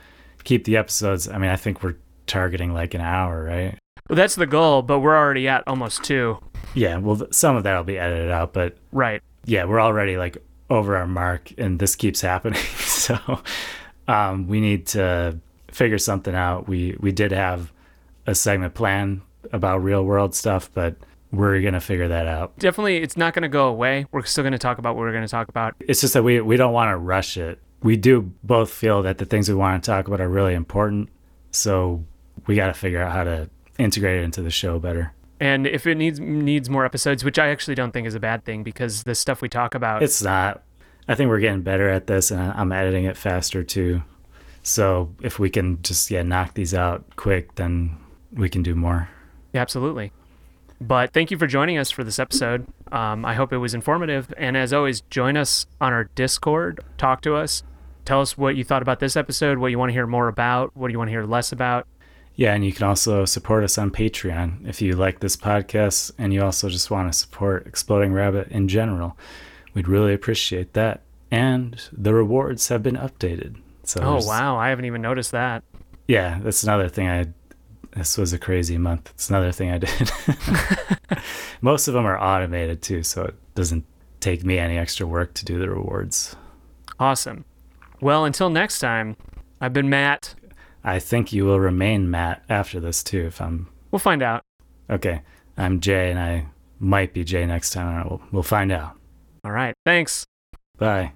[0.43, 1.27] keep the episodes.
[1.27, 1.95] I mean, I think we're
[2.27, 3.77] targeting like an hour, right?
[4.09, 6.39] Well, that's the goal, but we're already at almost two.
[6.73, 9.21] Yeah, well, some of that will be edited out, but right.
[9.45, 10.37] Yeah, we're already like
[10.69, 12.61] over our mark, and this keeps happening.
[12.77, 13.41] so
[14.07, 15.39] um, we need to
[15.71, 16.67] figure something out.
[16.67, 17.71] We we did have
[18.27, 19.21] a segment plan
[19.51, 20.95] about real world stuff, but
[21.35, 22.57] we're gonna figure that out.
[22.59, 24.05] Definitely, it's not gonna go away.
[24.11, 25.75] We're still gonna talk about what we're gonna talk about.
[25.79, 27.59] It's just that we we don't want to rush it.
[27.83, 31.09] We do both feel that the things we want to talk about are really important,
[31.51, 32.03] so
[32.47, 35.13] we got to figure out how to integrate it into the show better.
[35.39, 38.45] And if it needs needs more episodes, which I actually don't think is a bad
[38.45, 40.63] thing because the stuff we talk about It's not.
[41.07, 44.01] I think we're getting better at this and I'm editing it faster too.
[44.63, 47.97] So if we can just yeah knock these out quick then
[48.33, 49.09] we can do more.
[49.53, 50.11] Yeah, absolutely.
[50.81, 52.67] But thank you for joining us for this episode.
[52.91, 54.33] Um, I hope it was informative.
[54.37, 56.81] And as always, join us on our Discord.
[56.97, 57.63] Talk to us.
[58.03, 60.75] Tell us what you thought about this episode, what you want to hear more about,
[60.75, 61.87] what do you want to hear less about.
[62.35, 66.33] Yeah, and you can also support us on Patreon if you like this podcast and
[66.33, 69.17] you also just want to support Exploding Rabbit in general.
[69.73, 71.01] We'd really appreciate that.
[71.31, 73.55] And the rewards have been updated.
[73.83, 75.63] So Oh wow, I haven't even noticed that.
[76.07, 77.27] Yeah, that's another thing I
[77.95, 79.09] this was a crazy month.
[79.13, 80.11] It's another thing I did.
[81.61, 83.85] Most of them are automated too, so it doesn't
[84.19, 86.35] take me any extra work to do the rewards.
[86.99, 87.45] Awesome.
[88.01, 89.15] Well, until next time,
[89.61, 90.35] I've been Matt.
[90.83, 93.25] I think you will remain Matt after this too.
[93.25, 94.43] If I'm, we'll find out.
[94.89, 95.21] Okay,
[95.57, 96.45] I'm Jay, and I
[96.79, 98.07] might be Jay next time.
[98.07, 98.95] We'll we'll find out.
[99.43, 99.73] All right.
[99.85, 100.25] Thanks.
[100.77, 101.13] Bye.